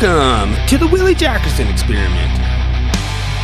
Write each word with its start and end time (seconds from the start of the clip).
Welcome 0.00 0.56
to 0.68 0.78
the 0.78 0.86
Willie 0.86 1.14
Jackerson 1.14 1.68
Experiment. 1.68 2.30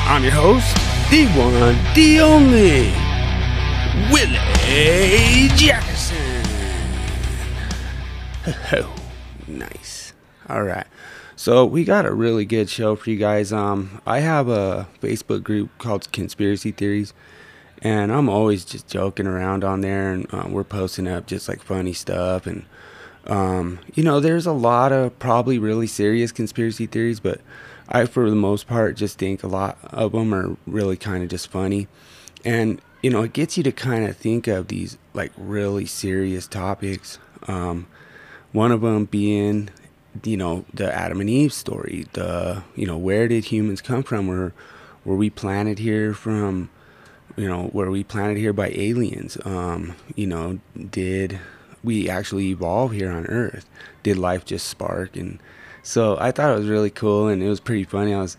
I'm 0.09 0.25
your 0.25 0.33
host, 0.33 0.75
the 1.11 1.27
one, 1.37 1.77
the 1.95 2.21
only, 2.21 2.91
Willie 4.11 5.49
Jackerson. 5.57 6.17
Oh, 8.73 8.95
nice. 9.47 10.15
All 10.49 10.63
right. 10.63 10.87
So 11.37 11.67
we 11.67 11.85
got 11.85 12.07
a 12.07 12.15
really 12.15 12.47
good 12.47 12.71
show 12.71 12.97
for 12.97 13.11
you 13.11 13.17
guys. 13.17 13.53
Um, 13.53 14.01
I 14.07 14.21
have 14.21 14.49
a 14.49 14.89
Facebook 15.03 15.43
group 15.43 15.71
called 15.77 16.11
Conspiracy 16.13 16.73
Theories, 16.73 17.13
and 17.83 18.11
I'm 18.11 18.31
always 18.31 18.65
just 18.65 18.89
joking 18.89 19.27
around 19.27 19.65
on 19.65 19.83
there, 19.83 20.13
and 20.13 20.27
uh, 20.33 20.47
we're 20.49 20.65
posting 20.65 21.07
up 21.07 21.27
just 21.27 21.47
like 21.47 21.63
funny 21.63 21.93
stuff 21.93 22.47
and 22.47 22.65
um, 23.29 23.79
you 23.95 24.03
know, 24.03 24.21
there's 24.21 24.47
a 24.47 24.53
lot 24.53 24.93
of 24.93 25.19
probably 25.19 25.59
really 25.59 25.87
serious 25.87 26.33
conspiracy 26.33 26.87
theories, 26.87 27.21
but 27.21 27.41
I, 27.89 28.07
for 28.07 28.29
the 28.29 28.37
most 28.37 28.67
part, 28.67 28.97
just 28.97 29.19
think 29.19 29.43
a 29.43 29.49
lot 29.49 29.79
of 29.85 30.13
them 30.13 30.35
are 30.35 30.57
really 30.67 30.97
kind 30.97 31.23
of 31.23 31.29
just 31.29 31.49
funny. 31.49 31.89
And, 32.45 32.81
you 33.03 33.11
know, 33.11 33.23
it 33.23 33.33
gets 33.33 33.57
you 33.57 33.63
to 33.65 33.73
kind 33.73 34.07
of 34.07 34.17
think 34.17 34.47
of 34.47 34.69
these 34.69 34.99
like 35.15 35.33
really 35.37 35.87
serious 35.87 36.47
topics. 36.47 37.19
Um, 37.47 37.87
one 38.53 38.73
of 38.73 38.81
them 38.81 39.05
being, 39.05 39.71
you 40.23 40.37
know, 40.37 40.65
the 40.73 40.93
Adam 40.93 41.21
and 41.21 41.29
Eve 41.29 41.53
story. 41.53 42.07
The, 42.13 42.63
you 42.77 42.87
know, 42.87 42.97
where 42.97 43.29
did 43.29 43.47
humans 43.47 43.83
come 43.83 44.03
from? 44.03 44.27
Were, 44.27 44.53
were 45.05 45.17
we 45.17 45.31
planted 45.31 45.79
here 45.79 46.15
from, 46.15 46.71
you 47.37 47.47
know, 47.49 47.71
were 47.73 47.91
we 47.91 48.05
planted 48.05 48.39
here 48.39 48.53
by 48.53 48.69
aliens? 48.75 49.37
Um, 49.45 49.95
you 50.17 50.27
know, 50.27 50.61
did 50.91 51.39
we 51.85 52.09
actually 52.09 52.49
evolve 52.49 52.93
here 52.93 53.11
on 53.11 53.27
Earth? 53.27 53.69
Did 54.03 54.19
life 54.19 54.45
just 54.45 54.69
spark? 54.69 55.17
And 55.17 55.39
so 55.83 56.17
I 56.21 56.31
thought 56.31 56.53
it 56.53 56.59
was 56.59 56.69
really 56.69 56.91
cool 56.91 57.29
and 57.29 57.43
it 57.43 57.49
was 57.49 57.61
pretty 57.61 57.85
funny. 57.85 58.15
I 58.15 58.21
was 58.21 58.37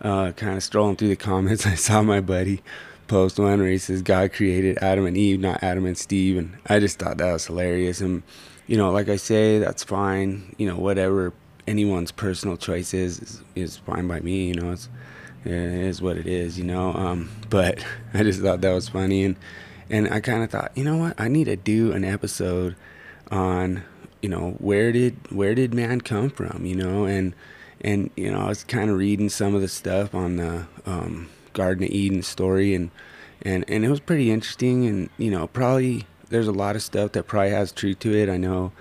uh, 0.00 0.32
kind 0.32 0.56
of 0.56 0.62
strolling 0.62 0.96
through 0.96 1.08
the 1.08 1.16
comments. 1.16 1.66
I 1.66 1.74
saw 1.74 2.02
my 2.02 2.20
buddy 2.20 2.62
post 3.06 3.38
one 3.38 3.60
where 3.60 3.70
he 3.70 3.78
says 3.78 4.02
God 4.02 4.32
created 4.32 4.78
Adam 4.78 5.06
and 5.06 5.16
Eve, 5.16 5.40
not 5.40 5.62
Adam 5.62 5.86
and 5.86 5.96
Steve, 5.96 6.36
and 6.36 6.56
I 6.66 6.80
just 6.80 6.98
thought 6.98 7.18
that 7.18 7.32
was 7.32 7.46
hilarious. 7.46 8.00
And 8.00 8.22
you 8.66 8.76
know, 8.76 8.90
like 8.90 9.08
I 9.08 9.16
say, 9.16 9.58
that's 9.58 9.84
fine. 9.84 10.54
You 10.58 10.68
know, 10.68 10.76
whatever 10.76 11.32
anyone's 11.66 12.12
personal 12.12 12.56
choice 12.56 12.94
is 12.94 13.20
is, 13.20 13.42
is 13.54 13.76
fine 13.76 14.08
by 14.08 14.20
me. 14.20 14.48
You 14.48 14.54
know, 14.54 14.72
it's 14.72 14.88
it 15.44 15.52
is 15.52 16.02
what 16.02 16.16
it 16.16 16.26
is. 16.26 16.58
You 16.58 16.64
know, 16.64 16.92
um, 16.94 17.30
but 17.48 17.84
I 18.14 18.22
just 18.22 18.40
thought 18.40 18.60
that 18.60 18.72
was 18.72 18.88
funny 18.88 19.24
and 19.24 19.36
and 19.90 20.12
I 20.12 20.20
kind 20.20 20.42
of 20.42 20.50
thought, 20.50 20.72
you 20.74 20.84
know 20.84 20.96
what, 20.96 21.20
I 21.20 21.28
need 21.28 21.44
to 21.44 21.56
do 21.56 21.92
an 21.92 22.04
episode 22.04 22.76
on, 23.30 23.82
you 24.22 24.28
know, 24.28 24.52
where 24.58 24.92
did 24.92 25.16
where 25.30 25.54
did 25.54 25.74
man 25.74 26.00
come 26.00 26.30
from, 26.30 26.64
you 26.64 26.74
know, 26.74 27.04
and 27.04 27.34
and 27.80 28.10
you 28.16 28.30
know, 28.30 28.40
I 28.40 28.48
was 28.48 28.64
kind 28.64 28.90
of 28.90 28.96
reading 28.96 29.28
some 29.28 29.54
of 29.54 29.60
the 29.60 29.68
stuff 29.68 30.14
on 30.14 30.36
the 30.36 30.66
um, 30.86 31.28
Garden 31.52 31.84
of 31.84 31.90
Eden 31.90 32.22
story, 32.22 32.74
and 32.74 32.90
and 33.42 33.64
and 33.68 33.84
it 33.84 33.88
was 33.88 34.00
pretty 34.00 34.30
interesting, 34.30 34.86
and 34.86 35.10
you 35.18 35.30
know, 35.30 35.46
probably 35.46 36.06
there's 36.28 36.48
a 36.48 36.52
lot 36.52 36.76
of 36.76 36.82
stuff 36.82 37.12
that 37.12 37.26
probably 37.26 37.50
has 37.50 37.72
truth 37.72 37.98
to 38.00 38.14
it. 38.14 38.28
I 38.28 38.36
know 38.36 38.72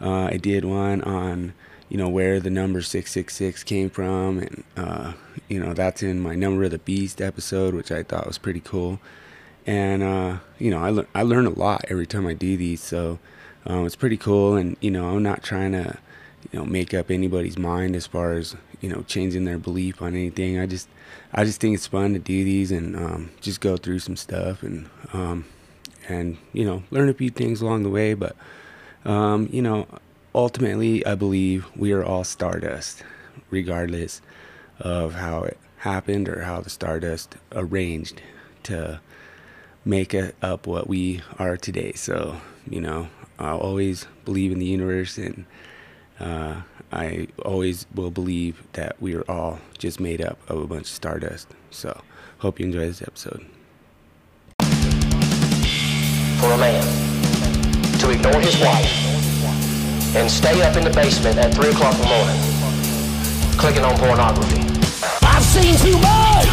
uh, 0.00 0.24
I 0.24 0.36
did 0.36 0.64
one 0.64 1.02
on 1.02 1.54
you 1.92 1.98
know 1.98 2.08
where 2.08 2.40
the 2.40 2.48
number 2.48 2.80
666 2.80 3.64
came 3.64 3.90
from 3.90 4.38
and 4.38 4.64
uh, 4.78 5.12
you 5.48 5.60
know 5.60 5.74
that's 5.74 6.02
in 6.02 6.20
my 6.20 6.34
number 6.34 6.64
of 6.64 6.70
the 6.70 6.78
beast 6.78 7.20
episode 7.20 7.74
which 7.74 7.92
i 7.92 8.02
thought 8.02 8.26
was 8.26 8.38
pretty 8.38 8.60
cool 8.60 8.98
and 9.66 10.02
uh, 10.02 10.38
you 10.58 10.70
know 10.70 10.82
I, 10.82 10.90
le- 10.90 11.06
I 11.14 11.22
learn 11.22 11.46
a 11.46 11.50
lot 11.50 11.84
every 11.88 12.06
time 12.06 12.26
I 12.26 12.34
do 12.34 12.56
these 12.56 12.82
so 12.82 13.18
um, 13.66 13.86
it's 13.86 13.96
pretty 13.96 14.16
cool. 14.16 14.56
And 14.56 14.76
you 14.80 14.90
know 14.90 15.08
I'm 15.10 15.22
not 15.22 15.42
trying 15.42 15.72
to 15.72 15.98
you 16.50 16.58
know 16.58 16.64
make 16.64 16.94
up 16.94 17.10
anybody's 17.10 17.58
mind 17.58 17.94
as 17.96 18.06
far 18.06 18.32
as 18.34 18.56
you 18.80 18.88
know 18.88 19.02
changing 19.02 19.44
their 19.44 19.58
belief 19.58 20.02
on 20.02 20.14
anything. 20.14 20.58
I 20.58 20.66
just 20.66 20.88
I 21.32 21.44
just 21.44 21.60
think 21.60 21.74
it's 21.74 21.86
fun 21.86 22.12
to 22.14 22.18
do 22.18 22.44
these 22.44 22.70
and 22.70 22.96
um, 22.96 23.30
just 23.40 23.60
go 23.60 23.76
through 23.76 24.00
some 24.00 24.16
stuff 24.16 24.62
and 24.62 24.88
um, 25.12 25.44
and 26.08 26.38
you 26.52 26.64
know 26.64 26.82
learn 26.90 27.08
a 27.08 27.14
few 27.14 27.30
things 27.30 27.60
along 27.60 27.82
the 27.82 27.90
way. 27.90 28.14
But 28.14 28.36
um, 29.04 29.48
you 29.52 29.62
know 29.62 29.86
ultimately 30.34 31.04
I 31.06 31.14
believe 31.14 31.66
we 31.76 31.92
are 31.92 32.04
all 32.04 32.24
stardust 32.24 33.04
regardless 33.50 34.20
of 34.80 35.14
how 35.14 35.42
it 35.42 35.58
happened 35.78 36.28
or 36.28 36.42
how 36.42 36.60
the 36.60 36.70
stardust 36.70 37.36
arranged 37.52 38.22
to 38.62 39.00
make 39.84 40.14
up 40.14 40.66
what 40.66 40.88
we 40.88 41.20
are 41.38 41.56
today. 41.56 41.92
So, 41.92 42.36
you 42.68 42.80
know, 42.80 43.08
I 43.38 43.50
always 43.50 44.06
believe 44.24 44.52
in 44.52 44.58
the 44.58 44.66
universe 44.66 45.18
and 45.18 45.44
uh, 46.20 46.62
I 46.92 47.28
always 47.44 47.86
will 47.94 48.10
believe 48.10 48.62
that 48.74 49.00
we 49.00 49.14
are 49.14 49.28
all 49.30 49.60
just 49.78 49.98
made 49.98 50.20
up 50.20 50.38
of 50.48 50.58
a 50.58 50.66
bunch 50.66 50.82
of 50.82 50.88
stardust. 50.88 51.48
So, 51.70 52.00
hope 52.38 52.60
you 52.60 52.66
enjoy 52.66 52.86
this 52.86 53.02
episode. 53.02 53.44
For 56.38 56.52
a 56.52 56.58
man 56.58 56.82
to 57.98 58.10
ignore 58.10 58.40
his 58.40 58.58
wife 58.60 60.16
and 60.16 60.30
stay 60.30 60.62
up 60.62 60.76
in 60.76 60.84
the 60.84 60.90
basement 60.90 61.38
at 61.38 61.54
3 61.54 61.70
o'clock 61.70 61.94
in 61.94 62.00
the 62.00 62.06
morning 62.06 62.62
clicking 63.58 63.84
on 63.84 63.96
pornography. 63.96 64.60
I've 65.22 65.44
seen 65.44 65.76
too 65.76 65.96
much! 65.98 66.48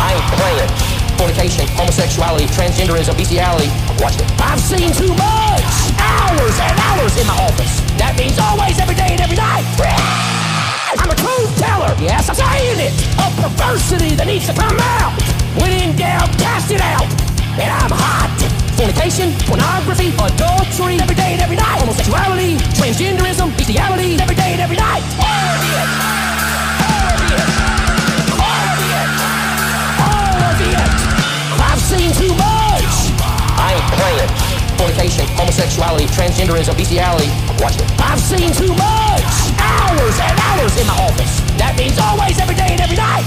I 0.00 0.14
ain't 0.14 0.40
playing 0.40 0.87
fornication, 1.18 1.66
homosexuality, 1.74 2.46
transgenderism, 2.54 3.18
bestiality. 3.18 3.68
Watch 3.98 4.16
it. 4.22 4.30
I've 4.38 4.62
seen 4.62 4.94
too 4.94 5.10
much! 5.18 5.66
Hours 5.98 6.56
and 6.62 6.74
hours 6.88 7.12
in 7.18 7.26
my 7.26 7.36
office. 7.42 7.82
That 7.98 8.14
means 8.16 8.38
always, 8.38 8.78
every 8.78 8.94
day, 8.94 9.18
and 9.18 9.20
every 9.20 9.36
night. 9.36 9.66
I'm 10.96 11.10
a 11.10 11.18
truth 11.18 11.52
teller. 11.58 11.92
Yes, 12.00 12.30
I'm 12.30 12.38
saying 12.38 12.80
it. 12.80 12.94
A 13.20 13.28
perversity 13.42 14.14
that 14.16 14.24
needs 14.24 14.46
to 14.46 14.54
come 14.54 14.78
out. 14.96 15.12
When 15.60 15.74
in 15.74 15.98
doubt, 15.98 16.30
cast 16.38 16.70
it 16.70 16.80
out. 16.80 17.04
And 17.60 17.68
I'm 17.68 17.92
hot. 17.92 18.32
Fornication, 18.78 19.34
pornography, 19.44 20.14
adultery, 20.14 21.02
every 21.02 21.18
day 21.18 21.34
and 21.34 21.42
every 21.42 21.58
night. 21.58 21.82
Homosexuality, 21.82 22.56
transgenderism, 22.78 23.27
homosexuality, 35.78 36.06
transgenderism, 36.12 36.76
bestiality. 36.76 37.28
Watch 37.62 37.76
it. 37.76 37.86
I've 38.00 38.20
seen 38.20 38.50
too 38.52 38.72
much. 38.74 39.22
Hours 39.58 40.16
and 40.20 40.34
hours 40.50 40.74
in 40.78 40.86
my 40.86 40.98
office. 41.06 41.40
That 41.58 41.74
means 41.78 41.98
always, 41.98 42.38
every 42.38 42.54
day, 42.54 42.74
and 42.74 42.80
every 42.80 42.96
night. 42.96 43.24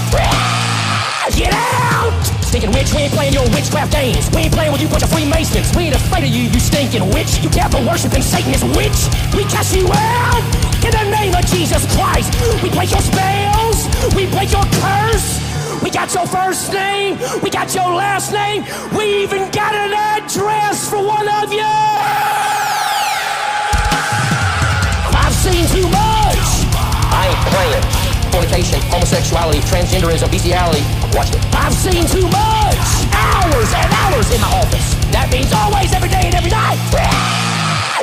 Get 1.32 1.54
out! 1.54 2.12
Stinking 2.44 2.72
witch, 2.72 2.92
we 2.92 3.08
ain't 3.08 3.14
playing 3.14 3.32
your 3.32 3.48
witchcraft 3.50 3.92
games. 3.92 4.28
We 4.36 4.44
ain't 4.44 4.52
playing 4.52 4.72
with 4.72 4.82
you 4.82 4.88
bunch 4.88 5.02
of 5.02 5.10
Freemasons. 5.10 5.72
We 5.74 5.88
ain't 5.88 5.96
afraid 5.96 6.24
of 6.24 6.30
you, 6.30 6.44
you 6.52 6.60
stinking 6.60 7.08
witch. 7.08 7.40
You 7.40 7.48
devil 7.48 7.80
worshiping 7.86 8.20
Satanist 8.20 8.64
witch. 8.76 9.08
We 9.32 9.44
cast 9.48 9.74
you 9.74 9.88
out 9.88 10.44
in 10.84 10.92
the 10.92 11.06
name 11.08 11.32
of 11.32 11.46
Jesus 11.46 11.88
Christ. 11.96 12.28
We 12.60 12.68
break 12.68 12.90
your 12.92 13.00
spells. 13.00 13.88
We 14.12 14.28
break 14.28 14.52
your 14.52 14.66
curse. 14.84 15.40
We 15.80 15.90
got 15.90 16.12
your 16.12 16.26
first 16.26 16.72
name. 16.72 17.16
We 17.40 17.48
got 17.48 17.74
your 17.74 17.94
last 17.94 18.32
name. 18.32 18.64
We 18.92 19.22
even 19.24 19.50
got 19.50 19.72
an 19.74 19.94
address 19.94 20.90
for 20.90 21.00
one 21.00 21.28
of 21.28 21.52
you. 21.52 22.11
Homosexuality, 29.12 29.60
transgenderism, 29.68 30.30
bestiality. 30.30 30.80
Watch 31.12 31.36
it. 31.36 31.40
I've 31.52 31.74
seen 31.74 32.06
too 32.08 32.24
much. 32.32 32.80
Hours 33.12 33.68
and 33.76 33.88
hours 34.00 34.32
in 34.32 34.40
my 34.40 34.48
office. 34.56 34.96
That 35.12 35.28
means 35.30 35.52
always, 35.52 35.92
every 35.92 36.08
day, 36.08 36.32
and 36.32 36.34
every 36.34 36.50
night. 36.50 36.80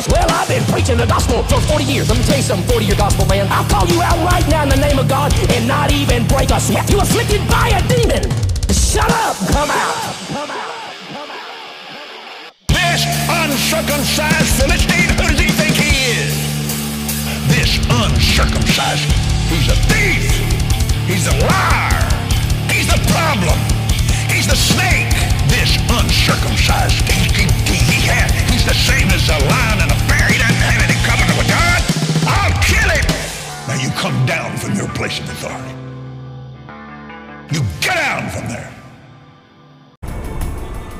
Well, 0.07 0.29
I've 0.31 0.47
been 0.47 0.63
preaching 0.71 0.97
the 0.97 1.05
gospel 1.05 1.43
for 1.43 1.59
40 1.61 1.83
years. 1.83 2.09
Let 2.09 2.17
me 2.17 2.23
tell 2.23 2.37
you 2.37 2.43
something, 2.43 2.69
40 2.69 2.85
year 2.85 2.95
gospel 2.95 3.25
man. 3.25 3.47
I'll 3.49 3.67
call 3.67 3.85
you 3.89 4.01
out 4.01 4.17
right 4.25 4.47
now 4.47 4.63
in 4.63 4.69
the 4.69 4.77
name 4.77 4.97
of 4.97 5.09
God 5.09 5.33
and 5.51 5.67
not 5.67 5.91
even 5.91 6.25
break 6.27 6.51
a 6.51 6.59
sweat. 6.59 6.89
You 6.89 7.01
afflicted 7.01 7.41
by 7.49 7.73
a 7.73 7.81
demon. 7.89 8.23
Shut 8.71 9.09
up. 9.11 9.35
Come 9.51 9.69
out. 9.69 9.95
Come 10.31 10.49
out. 10.49 10.71
Come 11.13 11.29
out. 11.29 11.51
This 12.69 13.03
uncircumcised 13.27 14.49
Philistine, 14.55 15.09
who 15.19 15.27
does 15.27 15.39
he 15.39 15.49
think 15.51 15.75
he 15.75 15.91
is? 16.15 16.31
This 17.51 17.77
uncircumcised, 17.91 19.09
he's 19.51 19.67
a 19.67 19.75
thief. 19.91 20.68
He's 21.09 21.25
a 21.25 21.31
liar. 21.31 22.05
He's 22.69 22.85
the 22.85 23.01
problem. 23.09 23.57
He's 24.29 24.45
the 24.45 24.55
snake. 24.55 25.09
This 25.49 25.75
uncircumcised, 25.89 27.01
he, 27.09 27.25
he, 27.33 27.81
he, 27.81 28.05
has, 28.05 28.29
he's 28.53 28.63
the 28.63 28.75
same 28.75 29.07
as 29.09 29.27
a 29.27 29.39
lion 29.49 29.81
and 29.81 29.89
a 29.89 29.97
bear. 30.07 30.29
He 30.29 30.37
doesn't 30.37 30.61
have 30.69 30.83
any 30.85 30.93
covenant 31.09 31.35
with 31.35 31.49
God. 31.49 31.81
I'll 32.29 32.53
kill 32.61 32.89
him. 32.93 33.09
Now 33.67 33.81
you 33.81 33.89
come 33.97 34.23
down 34.27 34.55
from 34.57 34.75
your 34.75 34.87
place 34.89 35.19
of 35.19 35.25
authority. 35.31 35.73
You 37.55 37.61
get 37.81 37.95
down 37.95 38.29
from 38.29 38.47
there. 38.47 38.71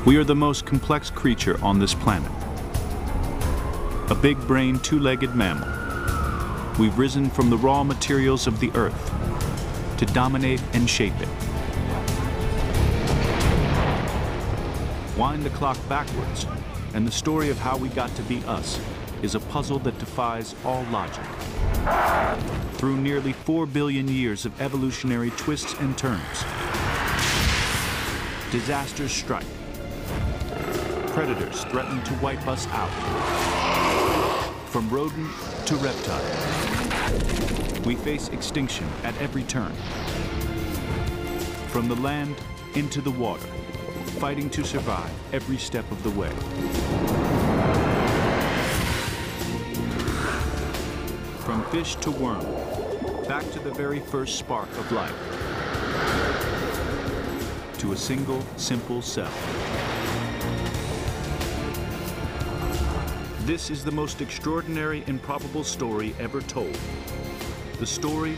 We 0.07 0.17
are 0.17 0.23
the 0.23 0.35
most 0.35 0.65
complex 0.65 1.12
creature 1.12 1.63
on 1.63 1.77
this 1.77 1.94
planet. 1.94 2.31
A 4.09 4.15
big 4.15 4.39
brain, 4.47 4.79
two 4.79 4.97
legged 4.97 5.35
mammal. 5.35 5.69
we've 6.79 6.97
risen 6.97 7.29
from 7.29 7.51
the 7.51 7.57
raw 7.57 7.83
materials 7.83 8.47
of 8.47 8.59
the 8.59 8.71
earth 8.73 9.19
to 10.00 10.06
dominate 10.06 10.63
and 10.72 10.90
shape 10.90 11.13
it. 11.19 11.28
Wind 15.18 15.44
the 15.44 15.50
clock 15.50 15.78
backwards, 15.90 16.48
and 16.94 17.06
the 17.06 17.12
story 17.12 17.50
of 17.50 17.57
how 17.57 17.75
we 17.75 17.90
got 17.90 18.10
to 18.16 18.22
be 18.22 18.42
us 18.46 18.80
is 19.22 19.36
a 19.36 19.42
puzzle 19.42 19.78
that 19.80 20.00
defies 20.00 20.56
all 20.63 20.84
logic. 20.86 21.25
Through 22.75 22.96
nearly 22.96 23.34
4 23.34 23.66
billion 23.66 24.07
years 24.07 24.46
of 24.46 24.62
evolutionary 24.62 25.31
twists 25.31 25.74
and 25.81 25.98
turns, 25.98 26.46
disasters 28.54 29.12
strike. 29.12 29.46
Predators 31.07 31.66
threaten 31.66 32.01
to 32.06 32.13
wipe 32.24 32.48
us 32.48 32.68
out. 32.68 33.58
From 34.69 34.88
rodent 34.92 35.31
to 35.66 35.75
reptile, 35.77 36.21
we 37.86 37.95
face 37.95 38.27
extinction 38.30 38.88
at 39.04 39.18
every 39.18 39.42
turn. 39.42 39.74
From 41.69 41.88
the 41.88 41.95
land 41.95 42.36
into 42.75 43.01
the 43.01 43.10
water, 43.10 43.48
fighting 44.19 44.48
to 44.51 44.63
survive 44.63 45.10
every 45.33 45.57
step 45.57 45.89
of 45.92 46.04
the 46.04 46.12
way. 46.12 46.30
From 51.39 51.63
fish 51.72 51.95
to 51.95 52.12
worm, 52.12 52.45
back 53.27 53.50
to 53.54 53.60
the 53.60 53.72
very 53.72 54.00
first 54.00 54.38
spark 54.38 54.69
of 54.77 54.92
life. 54.92 55.15
To 57.80 57.94
a 57.94 57.98
single, 57.98 58.44
simple 58.57 59.01
cell. 59.01 59.33
This 63.50 63.72
is 63.72 63.84
the 63.84 63.92
most 63.92 64.22
extraordinary 64.22 65.04
and 65.07 65.19
probable 65.19 65.63
story 65.63 66.13
ever 66.19 66.40
told. 66.40 66.78
The 67.80 67.86
story 67.88 68.36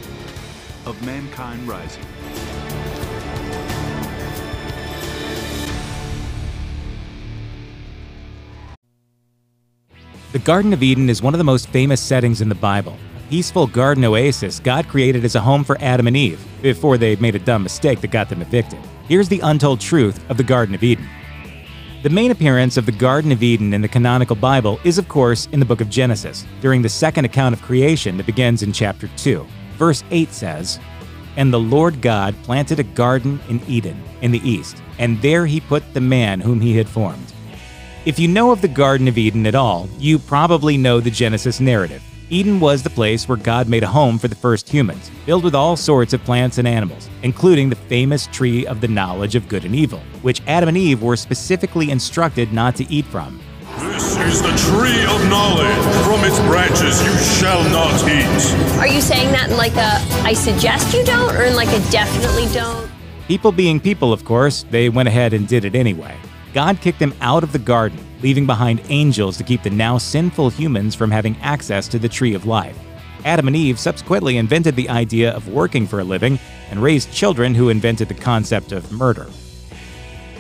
of 0.86 1.06
mankind 1.06 1.68
rising. 1.68 2.06
The 10.32 10.40
Garden 10.40 10.72
of 10.72 10.82
Eden 10.82 11.10
is 11.10 11.22
one 11.22 11.34
of 11.34 11.40
the 11.40 11.44
most 11.44 11.68
famous 11.68 12.00
settings 12.00 12.40
in 12.40 12.48
the 12.48 12.56
Bible. 12.56 12.98
A 13.18 13.30
peaceful 13.30 13.68
garden 13.68 14.06
oasis 14.06 14.62
God 14.62 14.88
created 14.88 15.26
as 15.26 15.36
a 15.36 15.42
home 15.42 15.66
for 15.66 15.78
Adam 15.82 16.08
and 16.08 16.16
Eve 16.16 16.42
before 16.62 16.98
they 16.98 17.18
made 17.18 17.36
a 17.36 17.40
dumb 17.40 17.64
mistake 17.64 18.00
that 18.00 18.12
got 18.12 18.30
them 18.30 18.42
evicted. 18.42 18.80
Here's 19.10 19.28
the 19.28 19.42
untold 19.42 19.82
truth 19.82 20.24
of 20.30 20.38
the 20.38 20.44
Garden 20.46 20.74
of 20.74 20.84
Eden. 20.84 21.06
The 22.04 22.10
main 22.10 22.32
appearance 22.32 22.78
of 22.78 22.88
the 22.88 22.92
Garden 22.92 23.32
of 23.32 23.44
Eden 23.44 23.76
in 23.76 23.82
the 23.84 23.88
canonical 23.88 24.36
Bible 24.36 24.80
is, 24.84 24.98
of 24.98 25.08
course, 25.08 25.48
in 25.52 25.60
the 25.60 25.68
book 25.68 25.82
of 25.82 25.90
Genesis, 25.92 26.48
during 26.60 26.82
the 26.82 26.90
second 26.90 27.26
account 27.26 27.54
of 27.54 27.62
creation 27.62 28.18
that 28.18 28.26
begins 28.26 28.64
in 28.64 28.74
chapter 28.74 29.08
2. 29.18 29.46
Verse 29.78 30.04
8 30.10 30.34
says, 30.34 30.80
And 31.36 31.54
the 31.54 31.60
Lord 31.60 32.02
God 32.02 32.34
planted 32.42 32.80
a 32.80 32.84
garden 32.84 33.40
in 33.50 33.62
Eden, 33.68 34.04
in 34.24 34.32
the 34.32 34.42
east, 34.50 34.82
and 34.98 35.22
there 35.22 35.46
he 35.46 35.60
put 35.60 35.94
the 35.94 36.02
man 36.02 36.40
whom 36.40 36.60
he 36.60 36.76
had 36.76 36.90
formed. 36.90 37.34
If 38.06 38.18
you 38.18 38.28
know 38.28 38.50
of 38.50 38.62
the 38.62 38.68
Garden 38.68 39.08
of 39.08 39.20
Eden 39.20 39.46
at 39.46 39.54
all, 39.54 39.88
you 40.00 40.18
probably 40.18 40.78
know 40.78 41.00
the 41.02 41.12
Genesis 41.12 41.60
narrative. 41.60 42.02
Eden 42.32 42.62
was 42.62 42.82
the 42.82 42.90
place 42.90 43.28
where 43.28 43.38
God 43.38 43.68
made 43.68 43.84
a 43.84 43.88
home 43.88 44.18
for 44.18 44.30
the 44.30 44.36
first 44.36 44.70
humans, 44.70 45.12
filled 45.26 45.44
with 45.44 45.54
all 45.54 45.76
sorts 45.76 46.14
of 46.14 46.24
plants 46.24 46.60
and 46.60 46.66
animals, 46.66 47.10
including 47.24 47.70
the 47.70 47.76
famous 47.76 48.28
tree 48.28 48.66
of 48.66 48.80
the 48.80 48.88
knowledge 48.88 49.36
of 49.36 49.50
good 49.50 49.66
and 49.66 49.76
evil, 49.76 50.00
which 50.22 50.42
Adam 50.48 50.70
and 50.70 50.78
Eve 50.78 51.04
were 51.04 51.18
specifically 51.18 51.92
instructed 51.92 52.54
not 52.54 52.74
to 52.78 52.90
eat 52.90 53.04
from. 53.04 53.42
This 53.80 54.16
is 54.16 54.42
the 54.42 54.56
tree 54.72 55.04
of 55.14 55.30
knowledge. 55.30 55.76
From 56.06 56.24
its 56.24 56.40
branches 56.48 57.04
you 57.04 57.14
shall 57.38 57.64
not 57.70 58.02
eat. 58.10 58.80
Are 58.80 58.88
you 58.88 59.02
saying 59.02 59.34
that 59.34 59.50
in 59.50 59.58
like 59.58 59.76
a 59.76 60.00
I 60.26 60.32
suggest 60.32 60.96
you 60.96 61.04
don't 61.04 61.36
or 61.36 61.44
in 61.44 61.56
like 61.58 61.68
a 61.68 61.92
definitely 61.92 62.48
don't? 62.54 62.90
People 63.28 63.52
being 63.52 63.78
people, 63.78 64.14
of 64.14 64.24
course, 64.24 64.64
they 64.72 64.88
went 64.88 65.10
ahead 65.10 65.34
and 65.34 65.50
did 65.50 65.66
it 65.66 65.76
anyway. 65.76 66.16
God 66.54 66.80
kicked 66.80 67.00
them 67.00 67.14
out 67.20 67.44
of 67.44 67.52
the 67.52 67.60
garden, 67.60 68.00
leaving 68.22 68.46
behind 68.46 68.82
angels 68.90 69.38
to 69.38 69.44
keep 69.44 69.64
the 69.64 69.70
now 69.70 69.98
sinful 69.98 70.50
humans 70.50 70.96
from 70.96 71.12
having 71.12 71.36
access 71.42 71.88
to 71.88 72.00
the 72.00 72.10
tree 72.10 72.34
of 72.34 72.46
life. 72.46 72.78
Adam 73.26 73.48
and 73.48 73.56
Eve 73.56 73.80
subsequently 73.80 74.38
invented 74.38 74.76
the 74.76 74.90
idea 74.90 75.32
of 75.32 75.48
working 75.48 75.86
for 75.86 76.00
a 76.00 76.04
living 76.04 76.40
and 76.70 76.82
raised 76.82 77.12
children 77.12 77.54
who 77.54 77.70
invented 77.70 78.08
the 78.08 78.14
concept 78.14 78.72
of 78.72 78.92
murder. 78.92 79.28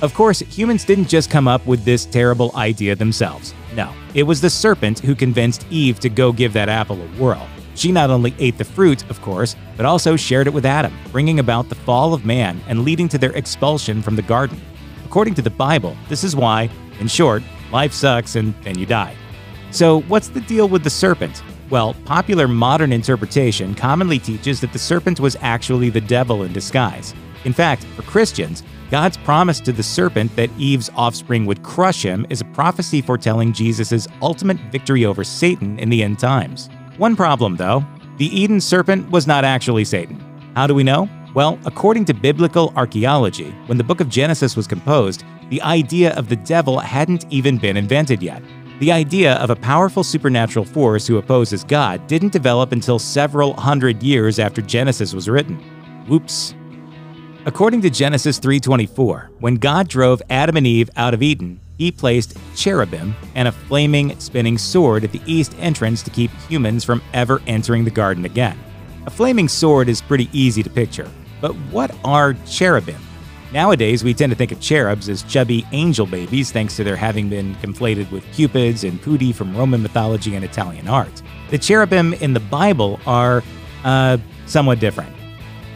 Of 0.01 0.15
course, 0.15 0.39
humans 0.39 0.83
didn't 0.83 1.07
just 1.07 1.29
come 1.29 1.47
up 1.47 1.65
with 1.67 1.83
this 1.85 2.05
terrible 2.05 2.51
idea 2.55 2.95
themselves. 2.95 3.53
No, 3.75 3.93
it 4.15 4.23
was 4.23 4.41
the 4.41 4.49
serpent 4.49 4.99
who 4.99 5.13
convinced 5.13 5.67
Eve 5.69 5.99
to 5.99 6.09
go 6.09 6.31
give 6.31 6.53
that 6.53 6.69
apple 6.69 6.99
a 6.99 7.07
whirl. 7.19 7.47
She 7.75 7.91
not 7.91 8.09
only 8.09 8.33
ate 8.39 8.57
the 8.57 8.63
fruit, 8.63 9.07
of 9.09 9.21
course, 9.21 9.55
but 9.77 9.85
also 9.85 10.15
shared 10.15 10.47
it 10.47 10.53
with 10.53 10.65
Adam, 10.65 10.93
bringing 11.11 11.39
about 11.39 11.69
the 11.69 11.75
fall 11.75 12.13
of 12.13 12.25
man 12.25 12.59
and 12.67 12.83
leading 12.83 13.07
to 13.09 13.17
their 13.17 13.31
expulsion 13.33 14.01
from 14.01 14.15
the 14.15 14.21
garden. 14.23 14.59
According 15.05 15.35
to 15.35 15.41
the 15.41 15.49
Bible, 15.49 15.95
this 16.09 16.23
is 16.23 16.35
why, 16.35 16.69
in 16.99 17.07
short, 17.07 17.43
life 17.71 17.93
sucks 17.93 18.35
and 18.35 18.53
then 18.63 18.77
you 18.77 18.85
die. 18.85 19.15
So, 19.71 20.01
what's 20.01 20.27
the 20.29 20.41
deal 20.41 20.67
with 20.67 20.83
the 20.83 20.89
serpent? 20.89 21.43
Well, 21.69 21.95
popular 22.05 22.47
modern 22.47 22.91
interpretation 22.91 23.73
commonly 23.73 24.19
teaches 24.19 24.59
that 24.59 24.73
the 24.73 24.79
serpent 24.79 25.19
was 25.19 25.37
actually 25.39 25.89
the 25.89 26.01
devil 26.01 26.43
in 26.43 26.51
disguise. 26.51 27.13
In 27.45 27.53
fact, 27.53 27.85
for 27.95 28.01
Christians, 28.01 28.63
God's 28.91 29.15
promise 29.15 29.61
to 29.61 29.71
the 29.71 29.81
serpent 29.81 30.35
that 30.35 30.49
Eve's 30.57 30.89
offspring 30.95 31.45
would 31.45 31.63
crush 31.63 32.03
him 32.03 32.27
is 32.29 32.41
a 32.41 32.45
prophecy 32.45 33.01
foretelling 33.01 33.53
Jesus' 33.53 34.05
ultimate 34.21 34.57
victory 34.69 35.05
over 35.05 35.23
Satan 35.23 35.79
in 35.79 35.89
the 35.89 36.03
end 36.03 36.19
times. 36.19 36.69
One 36.97 37.15
problem, 37.15 37.55
though 37.55 37.85
the 38.17 38.27
Eden 38.37 38.59
serpent 38.59 39.09
was 39.09 39.25
not 39.25 39.45
actually 39.45 39.85
Satan. 39.85 40.19
How 40.55 40.67
do 40.67 40.75
we 40.75 40.83
know? 40.83 41.09
Well, 41.33 41.57
according 41.65 42.05
to 42.05 42.13
biblical 42.13 42.73
archaeology, 42.75 43.51
when 43.67 43.77
the 43.77 43.83
book 43.83 44.01
of 44.01 44.09
Genesis 44.09 44.57
was 44.57 44.67
composed, 44.67 45.23
the 45.51 45.61
idea 45.63 46.13
of 46.15 46.29
the 46.29 46.37
devil 46.37 46.79
hadn't 46.79 47.25
even 47.29 47.57
been 47.57 47.75
invented 47.75 48.23
yet. 48.23 48.41
The 48.79 48.93
idea 48.93 49.33
of 49.33 49.49
a 49.49 49.55
powerful 49.55 50.01
supernatural 50.01 50.63
force 50.63 51.05
who 51.05 51.17
opposes 51.17 51.65
God 51.65 52.07
didn't 52.07 52.31
develop 52.31 52.71
until 52.71 52.97
several 52.97 53.53
hundred 53.55 54.01
years 54.01 54.39
after 54.39 54.61
Genesis 54.61 55.13
was 55.13 55.27
written. 55.27 55.57
Whoops. 56.07 56.55
According 57.45 57.81
to 57.81 57.89
Genesis 57.89 58.39
3:24, 58.39 59.29
when 59.41 59.55
God 59.55 59.89
drove 59.89 60.21
Adam 60.29 60.55
and 60.55 60.65
Eve 60.65 60.89
out 60.95 61.13
of 61.13 61.21
Eden, 61.21 61.59
he 61.77 61.91
placed 61.91 62.37
cherubim 62.55 63.13
and 63.35 63.49
a 63.49 63.51
flaming 63.51 64.17
spinning 64.21 64.57
sword 64.57 65.03
at 65.03 65.11
the 65.11 65.21
east 65.25 65.53
entrance 65.59 66.01
to 66.03 66.11
keep 66.11 66.31
humans 66.47 66.85
from 66.85 67.01
ever 67.13 67.41
entering 67.45 67.83
the 67.83 67.91
garden 67.91 68.23
again. 68.23 68.57
A 69.05 69.09
flaming 69.09 69.49
sword 69.49 69.89
is 69.89 70.01
pretty 70.01 70.29
easy 70.31 70.63
to 70.63 70.69
picture, 70.69 71.09
but 71.41 71.51
what 71.71 71.93
are 72.05 72.35
cherubim? 72.47 73.01
Nowadays, 73.53 74.03
we 74.03 74.13
tend 74.13 74.31
to 74.31 74.35
think 74.35 74.53
of 74.53 74.61
cherubs 74.61 75.09
as 75.09 75.23
chubby 75.23 75.65
angel 75.73 76.05
babies 76.05 76.51
thanks 76.51 76.77
to 76.77 76.85
their 76.85 76.95
having 76.95 77.29
been 77.29 77.53
conflated 77.55 78.09
with 78.09 78.23
cupids 78.33 78.85
and 78.85 79.01
putti 79.01 79.33
from 79.33 79.55
Roman 79.55 79.81
mythology 79.81 80.35
and 80.35 80.45
Italian 80.45 80.87
art. 80.87 81.21
The 81.49 81.57
cherubim 81.57 82.13
in 82.15 82.33
the 82.33 82.39
Bible 82.39 82.99
are, 83.05 83.43
uh, 83.83 84.17
somewhat 84.45 84.79
different. 84.79 85.13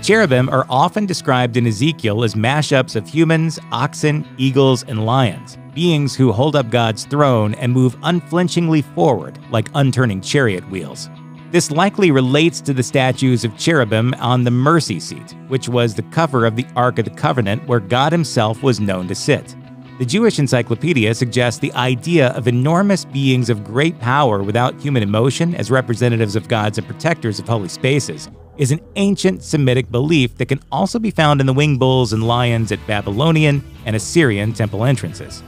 Cherubim 0.01 0.47
are 0.49 0.65
often 0.69 1.05
described 1.05 1.57
in 1.57 1.67
Ezekiel 1.67 2.23
as 2.23 2.35
mashups 2.35 2.95
of 2.95 3.07
humans, 3.07 3.59
oxen, 3.71 4.25
eagles, 4.37 4.83
and 4.83 5.05
lions, 5.05 5.57
beings 5.73 6.15
who 6.15 6.31
hold 6.31 6.55
up 6.55 6.69
God's 6.69 7.05
throne 7.05 7.55
and 7.55 7.73
move 7.73 7.97
unflinchingly 8.03 8.83
forward 8.83 9.37
like 9.51 9.67
unturning 9.73 10.21
chariot 10.21 10.69
wheels. 10.69 11.09
This 11.55 11.71
likely 11.71 12.11
relates 12.11 12.59
to 12.59 12.73
the 12.73 12.83
statues 12.83 13.45
of 13.45 13.57
cherubim 13.57 14.13
on 14.15 14.43
the 14.43 14.51
mercy 14.51 14.99
seat, 14.99 15.33
which 15.47 15.69
was 15.69 15.95
the 15.95 16.01
cover 16.01 16.45
of 16.45 16.57
the 16.57 16.65
Ark 16.75 16.99
of 16.99 17.05
the 17.05 17.11
Covenant 17.11 17.65
where 17.65 17.79
God 17.79 18.11
himself 18.11 18.61
was 18.61 18.81
known 18.81 19.07
to 19.07 19.15
sit. 19.15 19.55
The 19.97 20.05
Jewish 20.05 20.37
Encyclopedia 20.37 21.15
suggests 21.15 21.61
the 21.61 21.71
idea 21.75 22.31
of 22.31 22.49
enormous 22.49 23.05
beings 23.05 23.49
of 23.49 23.63
great 23.63 23.97
power 24.01 24.43
without 24.43 24.81
human 24.81 25.01
emotion 25.01 25.55
as 25.55 25.71
representatives 25.71 26.35
of 26.35 26.49
gods 26.49 26.77
and 26.77 26.85
protectors 26.85 27.39
of 27.39 27.47
holy 27.47 27.69
spaces 27.69 28.29
is 28.57 28.71
an 28.71 28.81
ancient 28.97 29.41
Semitic 29.41 29.89
belief 29.89 30.35
that 30.35 30.49
can 30.49 30.59
also 30.73 30.99
be 30.99 31.09
found 31.09 31.39
in 31.39 31.47
the 31.47 31.53
winged 31.53 31.79
bulls 31.79 32.11
and 32.11 32.27
lions 32.27 32.73
at 32.73 32.85
Babylonian 32.85 33.63
and 33.85 33.95
Assyrian 33.95 34.51
temple 34.51 34.83
entrances. 34.83 35.41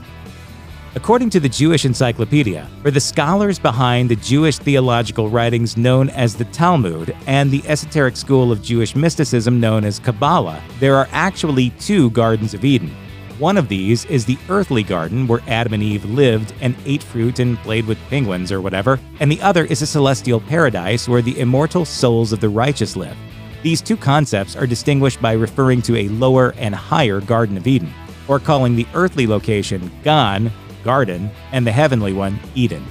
According 0.98 1.30
to 1.30 1.38
the 1.38 1.48
Jewish 1.48 1.84
Encyclopedia, 1.84 2.68
for 2.82 2.90
the 2.90 2.98
scholars 2.98 3.60
behind 3.60 4.08
the 4.08 4.16
Jewish 4.16 4.58
theological 4.58 5.30
writings 5.30 5.76
known 5.76 6.10
as 6.10 6.34
the 6.34 6.44
Talmud 6.46 7.16
and 7.28 7.52
the 7.52 7.62
esoteric 7.68 8.16
school 8.16 8.50
of 8.50 8.64
Jewish 8.64 8.96
mysticism 8.96 9.60
known 9.60 9.84
as 9.84 10.00
Kabbalah, 10.00 10.60
there 10.80 10.96
are 10.96 11.06
actually 11.12 11.70
two 11.78 12.10
Gardens 12.10 12.52
of 12.52 12.64
Eden. 12.64 12.90
One 13.38 13.56
of 13.56 13.68
these 13.68 14.06
is 14.06 14.24
the 14.24 14.36
earthly 14.48 14.82
garden 14.82 15.28
where 15.28 15.40
Adam 15.46 15.74
and 15.74 15.84
Eve 15.84 16.04
lived 16.04 16.52
and 16.60 16.74
ate 16.84 17.04
fruit 17.04 17.38
and 17.38 17.56
played 17.58 17.86
with 17.86 17.96
penguins 18.10 18.50
or 18.50 18.60
whatever, 18.60 18.98
and 19.20 19.30
the 19.30 19.40
other 19.40 19.66
is 19.66 19.82
a 19.82 19.86
celestial 19.86 20.40
paradise 20.40 21.08
where 21.08 21.22
the 21.22 21.38
immortal 21.38 21.84
souls 21.84 22.32
of 22.32 22.40
the 22.40 22.48
righteous 22.48 22.96
live. 22.96 23.16
These 23.62 23.82
two 23.82 23.96
concepts 23.96 24.56
are 24.56 24.66
distinguished 24.66 25.22
by 25.22 25.34
referring 25.34 25.80
to 25.82 25.96
a 25.96 26.08
lower 26.08 26.54
and 26.56 26.74
higher 26.74 27.20
Garden 27.20 27.56
of 27.56 27.68
Eden, 27.68 27.94
or 28.26 28.40
calling 28.40 28.74
the 28.74 28.86
earthly 28.94 29.28
location 29.28 29.92
Gan, 30.02 30.50
garden, 30.84 31.30
and 31.52 31.66
the 31.66 31.72
heavenly 31.72 32.12
one, 32.12 32.38
Eden. 32.54 32.84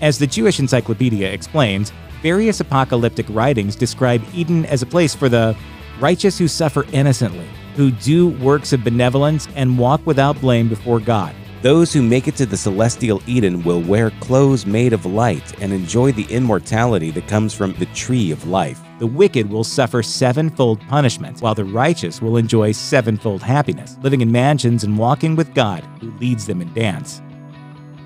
As 0.00 0.18
the 0.18 0.26
Jewish 0.26 0.58
Encyclopedia 0.58 1.30
explains, 1.30 1.92
various 2.22 2.60
apocalyptic 2.60 3.26
writings 3.28 3.76
describe 3.76 4.22
Eden 4.32 4.64
as 4.66 4.82
a 4.82 4.86
place 4.86 5.14
for 5.14 5.28
the 5.28 5.56
righteous 6.00 6.38
who 6.38 6.48
suffer 6.48 6.86
innocently, 6.92 7.48
who 7.76 7.90
do 7.90 8.28
works 8.28 8.72
of 8.72 8.84
benevolence 8.84 9.48
and 9.54 9.78
walk 9.78 10.04
without 10.06 10.40
blame 10.40 10.68
before 10.68 11.00
God. 11.00 11.34
Those 11.62 11.92
who 11.92 12.02
make 12.02 12.26
it 12.26 12.36
to 12.36 12.46
the 12.46 12.56
celestial 12.56 13.22
Eden 13.26 13.62
will 13.62 13.82
wear 13.82 14.10
clothes 14.12 14.64
made 14.64 14.94
of 14.94 15.04
light 15.04 15.60
and 15.60 15.74
enjoy 15.74 16.12
the 16.12 16.24
immortality 16.24 17.10
that 17.10 17.28
comes 17.28 17.52
from 17.52 17.74
the 17.74 17.84
tree 17.86 18.30
of 18.30 18.46
life. 18.46 18.80
The 18.98 19.06
wicked 19.06 19.50
will 19.50 19.64
suffer 19.64 20.02
sevenfold 20.02 20.80
punishment, 20.88 21.42
while 21.42 21.54
the 21.54 21.66
righteous 21.66 22.22
will 22.22 22.38
enjoy 22.38 22.72
sevenfold 22.72 23.42
happiness, 23.42 23.98
living 24.02 24.22
in 24.22 24.32
mansions 24.32 24.84
and 24.84 24.96
walking 24.96 25.36
with 25.36 25.52
God, 25.52 25.84
who 26.00 26.12
leads 26.12 26.46
them 26.46 26.62
in 26.62 26.72
dance. 26.72 27.20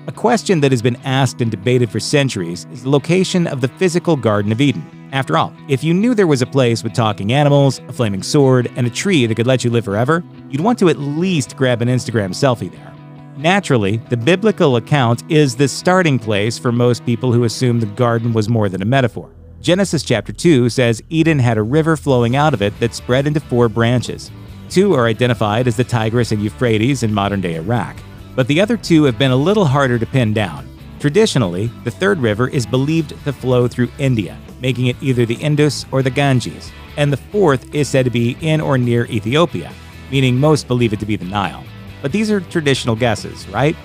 A 0.07 0.11
question 0.11 0.59
that 0.59 0.71
has 0.71 0.83
been 0.83 0.97
asked 0.97 1.41
and 1.41 1.49
debated 1.49 1.89
for 1.89 1.99
centuries 1.99 2.67
is 2.71 2.83
the 2.83 2.89
location 2.91 3.47
of 3.47 3.59
the 3.59 3.67
physical 3.67 4.15
Garden 4.15 4.51
of 4.51 4.61
Eden. 4.61 5.09
After 5.11 5.35
all, 5.35 5.51
if 5.67 5.83
you 5.83 5.95
knew 5.95 6.13
there 6.13 6.27
was 6.27 6.43
a 6.43 6.45
place 6.45 6.83
with 6.83 6.93
talking 6.93 7.33
animals, 7.33 7.81
a 7.87 7.93
flaming 7.93 8.21
sword, 8.21 8.71
and 8.75 8.85
a 8.85 8.91
tree 8.91 9.25
that 9.25 9.33
could 9.33 9.47
let 9.47 9.63
you 9.63 9.71
live 9.71 9.85
forever, 9.85 10.23
you'd 10.51 10.61
want 10.61 10.77
to 10.77 10.89
at 10.89 10.99
least 10.99 11.57
grab 11.57 11.81
an 11.81 11.87
Instagram 11.87 12.35
selfie 12.35 12.71
there. 12.71 12.93
Naturally, 13.35 13.97
the 13.97 14.17
biblical 14.17 14.75
account 14.75 15.23
is 15.31 15.55
the 15.55 15.67
starting 15.67 16.19
place 16.19 16.59
for 16.59 16.71
most 16.71 17.03
people 17.03 17.33
who 17.33 17.43
assume 17.43 17.79
the 17.79 17.87
garden 17.87 18.31
was 18.31 18.47
more 18.47 18.69
than 18.69 18.83
a 18.83 18.85
metaphor. 18.85 19.31
Genesis 19.59 20.03
chapter 20.03 20.31
2 20.31 20.69
says 20.69 21.01
Eden 21.09 21.39
had 21.39 21.57
a 21.57 21.63
river 21.63 21.97
flowing 21.97 22.35
out 22.35 22.53
of 22.53 22.61
it 22.61 22.79
that 22.79 22.93
spread 22.93 23.25
into 23.25 23.39
four 23.39 23.69
branches. 23.69 24.29
Two 24.69 24.93
are 24.93 25.07
identified 25.07 25.67
as 25.67 25.77
the 25.77 25.83
Tigris 25.83 26.31
and 26.31 26.43
Euphrates 26.43 27.01
in 27.01 27.11
modern 27.11 27.41
day 27.41 27.55
Iraq, 27.55 27.97
but 28.35 28.47
the 28.47 28.61
other 28.61 28.77
two 28.77 29.03
have 29.03 29.17
been 29.17 29.31
a 29.31 29.35
little 29.35 29.65
harder 29.65 29.97
to 29.97 30.05
pin 30.05 30.33
down. 30.33 30.67
Traditionally, 30.99 31.67
the 31.83 31.91
third 31.91 32.19
river 32.19 32.47
is 32.47 32.65
believed 32.65 33.09
to 33.23 33.33
flow 33.33 33.67
through 33.67 33.89
India, 33.97 34.37
making 34.61 34.87
it 34.87 34.95
either 35.01 35.25
the 35.25 35.35
Indus 35.35 35.85
or 35.91 36.01
the 36.01 36.09
Ganges, 36.09 36.71
and 36.97 37.11
the 37.11 37.17
fourth 37.17 37.73
is 37.73 37.87
said 37.87 38.05
to 38.05 38.11
be 38.11 38.37
in 38.41 38.61
or 38.61 38.77
near 38.77 39.05
Ethiopia, 39.05 39.71
meaning 40.11 40.39
most 40.39 40.67
believe 40.67 40.93
it 40.93 40.99
to 40.99 41.05
be 41.05 41.15
the 41.15 41.25
Nile. 41.25 41.63
But 42.01 42.11
these 42.11 42.31
are 42.31 42.39
traditional 42.39 42.95
guesses, 42.95 43.47
right? 43.49 43.75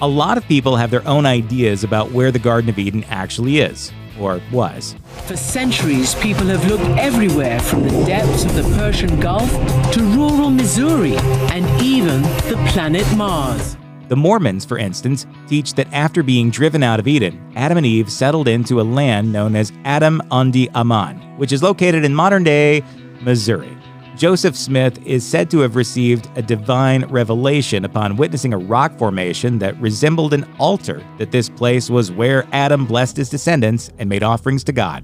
A 0.00 0.08
lot 0.08 0.36
of 0.36 0.46
people 0.48 0.76
have 0.76 0.90
their 0.90 1.06
own 1.06 1.26
ideas 1.26 1.84
about 1.84 2.10
where 2.10 2.30
the 2.30 2.38
Garden 2.38 2.70
of 2.70 2.78
Eden 2.78 3.04
actually 3.04 3.58
is, 3.58 3.92
or 4.18 4.40
was. 4.52 4.96
For 5.26 5.36
centuries, 5.36 6.14
people 6.16 6.46
have 6.46 6.66
looked 6.66 6.84
everywhere 6.98 7.60
from 7.60 7.84
the 7.84 8.04
depths 8.04 8.44
of 8.44 8.54
the 8.54 8.62
Persian 8.76 9.20
Gulf 9.20 9.50
to 9.92 10.02
rural 10.02 10.50
Missouri 10.50 11.16
and 11.52 11.64
even 11.82 12.22
the 12.22 12.62
planet 12.72 13.06
Mars. 13.16 13.76
The 14.08 14.16
Mormons, 14.16 14.64
for 14.64 14.76
instance, 14.76 15.26
teach 15.46 15.74
that 15.74 15.90
after 15.92 16.22
being 16.22 16.50
driven 16.50 16.82
out 16.82 17.00
of 17.00 17.08
Eden, 17.08 17.40
Adam 17.56 17.78
and 17.78 17.86
Eve 17.86 18.12
settled 18.12 18.46
into 18.46 18.80
a 18.80 18.82
land 18.82 19.32
known 19.32 19.56
as 19.56 19.72
Adam 19.84 20.20
Ondi 20.30 20.68
Ahman, 20.74 21.38
which 21.38 21.52
is 21.52 21.62
located 21.62 22.04
in 22.04 22.14
modern 22.14 22.44
day 22.44 22.82
Missouri. 23.22 23.74
Joseph 24.16 24.56
Smith 24.56 25.04
is 25.06 25.26
said 25.26 25.50
to 25.50 25.60
have 25.60 25.74
received 25.74 26.28
a 26.36 26.42
divine 26.42 27.04
revelation 27.06 27.84
upon 27.84 28.16
witnessing 28.16 28.52
a 28.52 28.58
rock 28.58 28.96
formation 28.98 29.58
that 29.58 29.80
resembled 29.80 30.34
an 30.34 30.46
altar 30.58 31.02
that 31.18 31.30
this 31.30 31.48
place 31.48 31.88
was 31.88 32.12
where 32.12 32.46
Adam 32.52 32.84
blessed 32.84 33.16
his 33.16 33.30
descendants 33.30 33.90
and 33.98 34.08
made 34.08 34.22
offerings 34.22 34.64
to 34.64 34.72
God. 34.72 35.02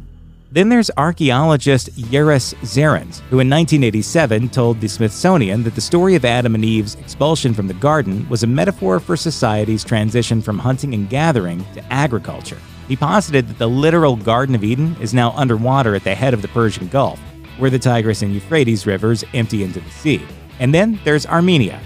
Then 0.50 0.68
there's 0.68 0.90
archaeologist 0.96 1.94
Juris 2.10 2.54
Zarins, 2.62 3.20
who 3.28 3.40
in 3.40 3.50
1987 3.50 4.50
told 4.50 4.80
the 4.80 4.88
Smithsonian 4.88 5.62
that 5.64 5.74
the 5.74 5.80
story 5.80 6.14
of 6.14 6.24
Adam 6.24 6.54
and 6.54 6.64
Eve's 6.64 6.94
expulsion 6.96 7.54
from 7.54 7.66
the 7.66 7.74
garden 7.74 8.28
was 8.28 8.42
a 8.42 8.46
metaphor 8.46 9.00
for 9.00 9.16
society's 9.16 9.84
transition 9.84 10.40
from 10.40 10.58
hunting 10.58 10.94
and 10.94 11.10
gathering 11.10 11.66
to 11.74 11.92
agriculture. 11.92 12.58
He 12.88 12.96
posited 12.96 13.48
that 13.48 13.58
the 13.58 13.68
literal 13.68 14.16
Garden 14.16 14.54
of 14.54 14.64
Eden 14.64 14.96
is 15.00 15.12
now 15.12 15.32
underwater 15.32 15.94
at 15.94 16.04
the 16.04 16.14
head 16.14 16.32
of 16.32 16.40
the 16.40 16.48
Persian 16.48 16.88
Gulf, 16.88 17.20
where 17.58 17.70
the 17.70 17.78
Tigris 17.78 18.22
and 18.22 18.32
Euphrates 18.32 18.86
rivers 18.86 19.24
empty 19.34 19.62
into 19.62 19.80
the 19.80 19.90
sea. 19.90 20.22
And 20.60 20.74
then 20.74 20.98
there's 21.04 21.26
Armenia. 21.26 21.80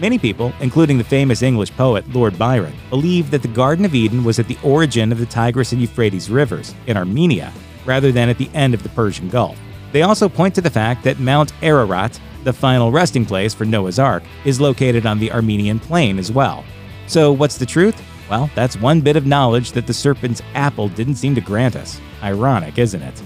Many 0.00 0.18
people, 0.18 0.52
including 0.60 0.98
the 0.98 1.04
famous 1.04 1.42
English 1.42 1.72
poet 1.72 2.08
Lord 2.14 2.38
Byron, 2.38 2.74
believe 2.90 3.30
that 3.30 3.42
the 3.42 3.48
Garden 3.48 3.84
of 3.84 3.94
Eden 3.94 4.22
was 4.22 4.38
at 4.38 4.46
the 4.46 4.58
origin 4.62 5.10
of 5.10 5.18
the 5.18 5.26
Tigris 5.26 5.72
and 5.72 5.80
Euphrates 5.80 6.30
rivers 6.30 6.74
in 6.86 6.96
Armenia 6.96 7.52
rather 7.84 8.12
than 8.12 8.28
at 8.28 8.38
the 8.38 8.50
end 8.54 8.74
of 8.74 8.82
the 8.82 8.88
Persian 8.90 9.28
Gulf. 9.28 9.58
They 9.92 10.02
also 10.02 10.28
point 10.28 10.54
to 10.54 10.60
the 10.60 10.70
fact 10.70 11.02
that 11.04 11.18
Mount 11.18 11.52
Ararat, 11.62 12.20
the 12.44 12.52
final 12.52 12.92
resting 12.92 13.24
place 13.24 13.54
for 13.54 13.64
Noah's 13.64 13.98
Ark, 13.98 14.22
is 14.44 14.60
located 14.60 15.06
on 15.06 15.18
the 15.18 15.32
Armenian 15.32 15.80
plain 15.80 16.18
as 16.18 16.30
well. 16.30 16.64
So, 17.06 17.32
what's 17.32 17.56
the 17.56 17.66
truth? 17.66 18.00
Well, 18.30 18.50
that's 18.54 18.76
one 18.76 19.00
bit 19.00 19.16
of 19.16 19.26
knowledge 19.26 19.72
that 19.72 19.86
the 19.86 19.94
serpent's 19.94 20.42
apple 20.54 20.88
didn't 20.90 21.16
seem 21.16 21.34
to 21.34 21.40
grant 21.40 21.74
us. 21.74 21.98
Ironic, 22.22 22.78
isn't 22.78 23.02
it? 23.02 23.22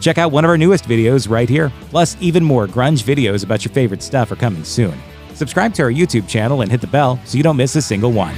Check 0.00 0.18
out 0.18 0.32
one 0.32 0.44
of 0.44 0.50
our 0.50 0.58
newest 0.58 0.84
videos 0.84 1.28
right 1.28 1.48
here. 1.48 1.72
Plus, 1.90 2.16
even 2.20 2.44
more 2.44 2.66
grunge 2.66 3.02
videos 3.02 3.44
about 3.44 3.64
your 3.64 3.72
favorite 3.72 4.02
stuff 4.02 4.30
are 4.30 4.36
coming 4.36 4.64
soon. 4.64 4.98
Subscribe 5.34 5.74
to 5.74 5.82
our 5.82 5.90
YouTube 5.90 6.28
channel 6.28 6.62
and 6.62 6.70
hit 6.70 6.80
the 6.80 6.86
bell 6.86 7.18
so 7.24 7.36
you 7.36 7.42
don't 7.42 7.56
miss 7.56 7.76
a 7.76 7.82
single 7.82 8.12
one. 8.12 8.34